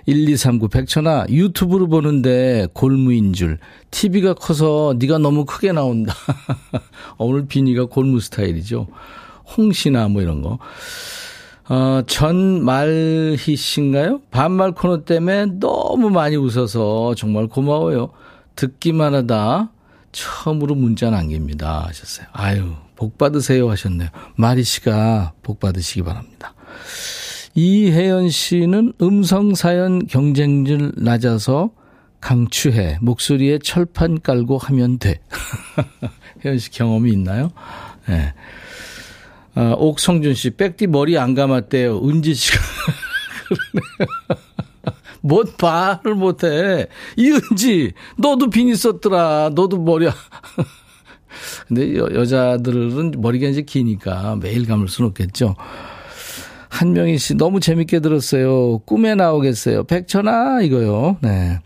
[0.06, 3.60] 1239 백천아 유튜브로 보는데 골무인 줄
[3.92, 6.16] TV가 커서 네가 너무 크게 나온다.
[7.20, 8.88] 오늘 비니가 골무 스타일이죠.
[9.56, 10.58] 홍시나 뭐 이런 거.
[11.70, 14.22] 어, 전말희 씨인가요?
[14.32, 18.10] 반말 코너 때문에 너무 많이 웃어서 정말 고마워요.
[18.56, 19.72] 듣기만 하다
[20.12, 22.26] 처음으로 문자 남깁니다 하셨어요.
[22.34, 24.10] 아유, 복 받으세요 하셨네요.
[24.36, 26.56] 마리 씨가 복 받으시기 바랍니다.
[27.54, 31.70] 이혜연 씨는 음성 사연 경쟁률 낮아서
[32.20, 32.98] 강추해.
[33.00, 35.20] 목소리에 철판 깔고 하면 돼.
[36.44, 37.52] 혜연 씨 경험이 있나요?
[38.10, 38.14] 예.
[38.14, 38.34] 네.
[39.56, 42.08] 아, 옥성준 씨, 백디 머리 안 감았대요.
[42.08, 42.60] 은지 씨가.
[45.22, 46.88] 뭐 말을 못해.
[47.18, 49.52] 이은지, 너도 비니 썼더라.
[49.54, 50.10] 너도 머리.
[51.68, 55.56] 근데 여, 여자들은 머리가 이제 기니까 매일 감을 수는 없겠죠.
[56.70, 58.80] 한명희 씨, 너무 재밌게 들었어요.
[58.80, 59.84] 꿈에 나오겠어요.
[59.86, 61.18] 백천아, 이거요.
[61.22, 61.60] 네.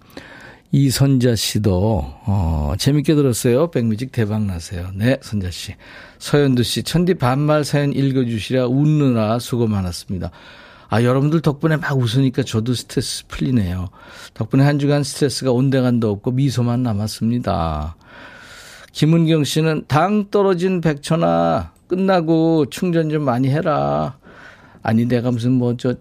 [0.76, 3.70] 이선자 씨도, 어, 재밌게 들었어요.
[3.70, 4.90] 백뮤직 대박 나세요.
[4.96, 5.76] 네, 선자 씨.
[6.18, 10.32] 서현두 씨, 천디 반말 사연 읽어 주시라 웃느라 수고 많았습니다.
[10.90, 13.90] 아, 여러분들 덕분에 막 웃으니까 저도 스트레스 풀리네요.
[14.34, 17.96] 덕분에 한 주간 스트레스가 온데간도 없고 미소만 남았습니다.
[18.94, 24.18] 김은경 씨는 당 떨어진 백천아, 끝나고 충전 좀 많이 해라.
[24.82, 25.94] 아니, 내가 무슨 뭐, 저,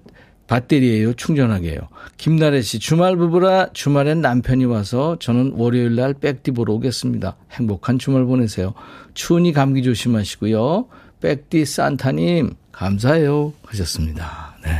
[0.47, 1.80] 배터리예요 충전하게 해요.
[2.16, 7.36] 김나래 씨, 주말 부부라 주말엔 남편이 와서 저는 월요일 날 백디 보러 오겠습니다.
[7.53, 8.74] 행복한 주말 보내세요.
[9.14, 10.88] 추운이 감기 조심하시고요.
[11.20, 13.53] 백디 산타님, 감사해요.
[13.64, 14.57] 하셨습니다.
[14.64, 14.70] 네.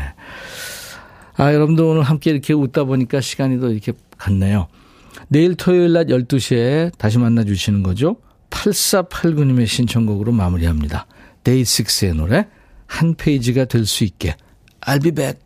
[1.37, 4.69] 아, 여러분들 오늘 함께 이렇게 웃다 보니까 시간이 더 이렇게 갔네요.
[5.29, 8.17] 내일 토요일 낮 12시에 다시 만나 주시는 거죠.
[8.51, 11.07] 8489님의 신청곡으로 마무리합니다.
[11.45, 12.47] 데이식스의 노래,
[12.87, 14.37] 한 페이지가 될 수 있게.
[14.83, 15.39] I'll be back.